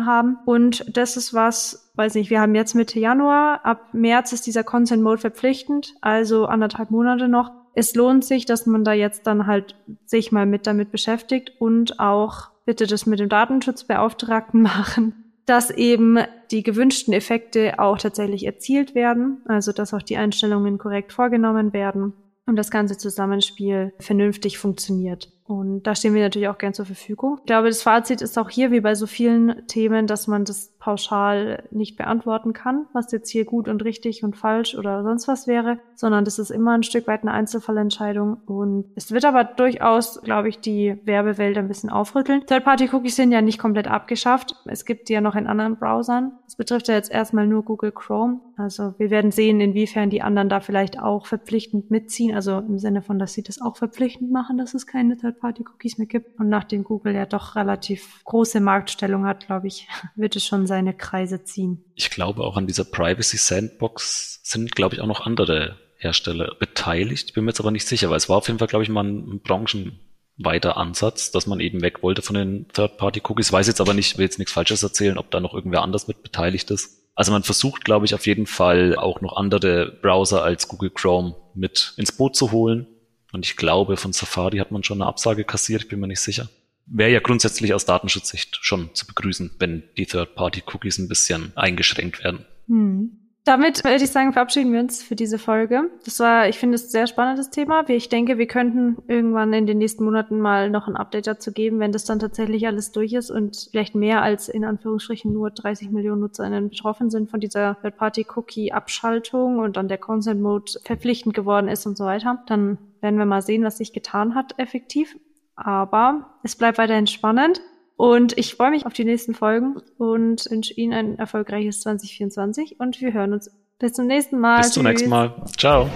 haben. 0.06 0.38
Und 0.44 0.84
das 0.96 1.16
ist 1.16 1.34
was, 1.34 1.90
weiß 1.94 2.14
nicht, 2.14 2.30
wir 2.30 2.40
haben 2.40 2.54
jetzt 2.54 2.74
Mitte 2.74 2.98
Januar, 2.98 3.64
ab 3.64 3.88
März 3.92 4.32
ist 4.32 4.46
dieser 4.46 4.64
Consent 4.64 5.02
Mode 5.02 5.18
verpflichtend, 5.18 5.94
also 6.00 6.46
anderthalb 6.46 6.90
Monate 6.90 7.28
noch. 7.28 7.50
Es 7.74 7.94
lohnt 7.94 8.24
sich, 8.24 8.44
dass 8.44 8.66
man 8.66 8.84
da 8.84 8.92
jetzt 8.92 9.26
dann 9.26 9.46
halt 9.46 9.76
sich 10.04 10.32
mal 10.32 10.46
mit 10.46 10.66
damit 10.66 10.90
beschäftigt 10.90 11.52
und 11.58 12.00
auch 12.00 12.50
bitte 12.64 12.86
das 12.86 13.06
mit 13.06 13.20
dem 13.20 13.28
Datenschutzbeauftragten 13.28 14.62
machen, 14.62 15.32
dass 15.46 15.70
eben 15.70 16.18
die 16.50 16.62
gewünschten 16.62 17.14
Effekte 17.14 17.78
auch 17.78 17.98
tatsächlich 17.98 18.44
erzielt 18.44 18.94
werden, 18.94 19.42
also 19.46 19.72
dass 19.72 19.94
auch 19.94 20.02
die 20.02 20.16
Einstellungen 20.16 20.78
korrekt 20.78 21.12
vorgenommen 21.12 21.72
werden 21.72 22.12
und 22.46 22.56
das 22.56 22.70
ganze 22.70 22.98
Zusammenspiel 22.98 23.92
vernünftig 23.98 24.58
funktioniert. 24.58 25.30
Und 25.48 25.84
da 25.84 25.94
stehen 25.94 26.12
wir 26.12 26.20
natürlich 26.20 26.48
auch 26.48 26.58
gern 26.58 26.74
zur 26.74 26.84
Verfügung. 26.84 27.38
Ich 27.40 27.46
glaube, 27.46 27.68
das 27.68 27.80
Fazit 27.80 28.20
ist 28.20 28.38
auch 28.38 28.50
hier, 28.50 28.70
wie 28.70 28.82
bei 28.82 28.94
so 28.94 29.06
vielen 29.06 29.66
Themen, 29.66 30.06
dass 30.06 30.26
man 30.26 30.44
das 30.44 30.74
pauschal 30.78 31.64
nicht 31.70 31.96
beantworten 31.96 32.52
kann, 32.52 32.86
was 32.92 33.10
jetzt 33.12 33.30
hier 33.30 33.44
gut 33.44 33.68
und 33.68 33.84
richtig 33.84 34.24
und 34.24 34.36
falsch 34.36 34.76
oder 34.76 35.02
sonst 35.02 35.28
was 35.28 35.46
wäre, 35.46 35.78
sondern 35.94 36.24
das 36.24 36.38
ist 36.38 36.50
immer 36.50 36.72
ein 36.72 36.82
Stück 36.82 37.06
weit 37.06 37.22
eine 37.22 37.32
Einzelfallentscheidung. 37.32 38.38
Und 38.46 38.86
es 38.94 39.12
wird 39.12 39.24
aber 39.24 39.44
durchaus, 39.44 40.20
glaube 40.22 40.48
ich, 40.48 40.60
die 40.60 40.98
Werbewelt 41.04 41.56
ein 41.58 41.68
bisschen 41.68 41.90
aufrütteln. 41.90 42.44
Third-Party-Cookies 42.46 43.16
sind 43.16 43.32
ja 43.32 43.40
nicht 43.40 43.58
komplett 43.58 43.88
abgeschafft. 43.88 44.56
Es 44.66 44.84
gibt 44.84 45.08
die 45.08 45.14
ja 45.14 45.20
noch 45.20 45.36
in 45.36 45.46
anderen 45.46 45.76
Browsern. 45.76 46.32
Das 46.44 46.56
betrifft 46.56 46.88
ja 46.88 46.94
jetzt 46.94 47.10
erstmal 47.10 47.46
nur 47.46 47.64
Google 47.64 47.92
Chrome. 47.92 48.40
Also 48.56 48.94
wir 48.98 49.10
werden 49.10 49.30
sehen, 49.30 49.60
inwiefern 49.60 50.10
die 50.10 50.22
anderen 50.22 50.48
da 50.48 50.60
vielleicht 50.60 51.00
auch 51.00 51.26
verpflichtend 51.26 51.90
mitziehen. 51.90 52.34
Also 52.34 52.58
im 52.58 52.78
Sinne 52.78 53.02
von, 53.02 53.18
dass 53.18 53.34
sie 53.34 53.42
das 53.42 53.60
auch 53.60 53.76
verpflichtend 53.76 54.32
machen, 54.32 54.58
dass 54.58 54.74
es 54.74 54.86
keine 54.86 55.16
Third 55.16 55.38
Third-Party-Cookies 55.38 55.98
mehr 55.98 56.06
gibt. 56.06 56.38
Und 56.38 56.48
nachdem 56.48 56.84
Google 56.84 57.14
ja 57.14 57.26
doch 57.26 57.56
relativ 57.56 58.22
große 58.24 58.60
Marktstellung 58.60 59.26
hat, 59.26 59.46
glaube 59.46 59.66
ich, 59.66 59.88
wird 60.16 60.36
es 60.36 60.44
schon 60.44 60.66
seine 60.68 60.94
Kreise 60.94 61.42
ziehen. 61.42 61.84
Ich 61.96 62.10
glaube, 62.10 62.44
auch 62.44 62.56
an 62.56 62.68
dieser 62.68 62.84
Privacy 62.84 63.36
Sandbox 63.36 64.40
sind, 64.44 64.76
glaube 64.76 64.94
ich, 64.94 65.00
auch 65.00 65.06
noch 65.06 65.26
andere 65.26 65.76
Hersteller 65.96 66.54
beteiligt. 66.60 67.26
Ich 67.28 67.34
bin 67.34 67.44
mir 67.44 67.50
jetzt 67.50 67.60
aber 67.60 67.72
nicht 67.72 67.88
sicher, 67.88 68.08
weil 68.10 68.18
es 68.18 68.28
war 68.28 68.36
auf 68.36 68.46
jeden 68.46 68.60
Fall, 68.60 68.68
glaube 68.68 68.84
ich, 68.84 68.88
mal 68.88 69.02
ein 69.04 69.40
branchenweiter 69.40 70.76
Ansatz, 70.76 71.32
dass 71.32 71.48
man 71.48 71.58
eben 71.58 71.82
weg 71.82 72.04
wollte 72.04 72.22
von 72.22 72.34
den 72.34 72.68
Third-Party-Cookies. 72.68 73.52
Weiß 73.52 73.66
jetzt 73.66 73.80
aber 73.80 73.94
nicht, 73.94 74.16
will 74.16 74.24
jetzt 74.24 74.38
nichts 74.38 74.52
Falsches 74.52 74.84
erzählen, 74.84 75.18
ob 75.18 75.32
da 75.32 75.40
noch 75.40 75.54
irgendwer 75.54 75.82
anders 75.82 76.06
mit 76.06 76.22
beteiligt 76.22 76.70
ist. 76.70 76.98
Also 77.16 77.32
man 77.32 77.42
versucht, 77.42 77.84
glaube 77.84 78.06
ich, 78.06 78.14
auf 78.14 78.28
jeden 78.28 78.46
Fall 78.46 78.94
auch 78.94 79.20
noch 79.20 79.36
andere 79.36 79.90
Browser 80.00 80.44
als 80.44 80.68
Google 80.68 80.90
Chrome 80.90 81.34
mit 81.54 81.94
ins 81.96 82.12
Boot 82.12 82.36
zu 82.36 82.52
holen. 82.52 82.86
Und 83.32 83.44
ich 83.44 83.56
glaube, 83.56 83.96
von 83.96 84.12
Safari 84.12 84.58
hat 84.58 84.70
man 84.70 84.84
schon 84.84 85.02
eine 85.02 85.08
Absage 85.08 85.44
kassiert, 85.44 85.82
ich 85.82 85.88
bin 85.88 85.98
mir 85.98 86.06
nicht 86.06 86.20
sicher. 86.20 86.48
Wäre 86.90 87.10
ja 87.10 87.20
grundsätzlich 87.20 87.74
aus 87.74 87.84
Datenschutzsicht 87.84 88.58
schon 88.60 88.94
zu 88.94 89.06
begrüßen, 89.06 89.50
wenn 89.58 89.82
die 89.96 90.06
Third-Party-Cookies 90.06 90.98
ein 90.98 91.08
bisschen 91.08 91.52
eingeschränkt 91.54 92.24
werden. 92.24 92.46
Hm. 92.66 93.18
Damit 93.48 93.82
würde 93.82 94.04
ich 94.04 94.10
sagen, 94.10 94.34
verabschieden 94.34 94.74
wir 94.74 94.80
uns 94.80 95.02
für 95.02 95.16
diese 95.16 95.38
Folge. 95.38 95.90
Das 96.04 96.20
war, 96.20 96.50
ich 96.50 96.58
finde 96.58 96.74
es 96.74 96.84
ein 96.84 96.90
sehr 96.90 97.06
spannendes 97.06 97.48
Thema. 97.48 97.88
Ich 97.88 98.10
denke, 98.10 98.36
wir 98.36 98.46
könnten 98.46 98.98
irgendwann 99.08 99.54
in 99.54 99.64
den 99.64 99.78
nächsten 99.78 100.04
Monaten 100.04 100.38
mal 100.38 100.68
noch 100.68 100.86
ein 100.86 100.96
Update 100.96 101.26
dazu 101.26 101.50
geben, 101.50 101.80
wenn 101.80 101.90
das 101.90 102.04
dann 102.04 102.18
tatsächlich 102.18 102.66
alles 102.66 102.92
durch 102.92 103.14
ist 103.14 103.30
und 103.30 103.68
vielleicht 103.70 103.94
mehr 103.94 104.20
als 104.20 104.50
in 104.50 104.66
Anführungsstrichen 104.66 105.32
nur 105.32 105.50
30 105.50 105.88
Millionen 105.90 106.20
NutzerInnen 106.20 106.68
betroffen 106.68 107.08
sind 107.08 107.30
von 107.30 107.40
dieser 107.40 107.80
Third-Party-Cookie-Abschaltung 107.80 109.60
und 109.60 109.78
dann 109.78 109.88
der 109.88 109.96
Consent-Mode 109.96 110.72
verpflichtend 110.84 111.34
geworden 111.34 111.68
ist 111.68 111.86
und 111.86 111.96
so 111.96 112.04
weiter. 112.04 112.42
Dann 112.48 112.76
werden 113.00 113.18
wir 113.18 113.24
mal 113.24 113.40
sehen, 113.40 113.64
was 113.64 113.78
sich 113.78 113.94
getan 113.94 114.34
hat 114.34 114.58
effektiv. 114.58 115.16
Aber 115.58 116.38
es 116.42 116.56
bleibt 116.56 116.78
weiterhin 116.78 117.06
spannend. 117.06 117.60
Und 117.96 118.38
ich 118.38 118.54
freue 118.54 118.70
mich 118.70 118.86
auf 118.86 118.92
die 118.92 119.04
nächsten 119.04 119.34
Folgen 119.34 119.74
und 119.98 120.48
wünsche 120.48 120.72
Ihnen 120.74 120.92
ein 120.92 121.18
erfolgreiches 121.18 121.80
2024 121.80 122.78
und 122.78 123.00
wir 123.00 123.12
hören 123.12 123.32
uns 123.32 123.50
bis 123.80 123.92
zum 123.92 124.06
nächsten 124.06 124.38
Mal. 124.38 124.58
Bis 124.58 124.70
zum 124.70 124.84
Tschüss. 124.84 124.90
nächsten 124.90 125.10
Mal. 125.10 125.34
Ciao. 125.56 125.90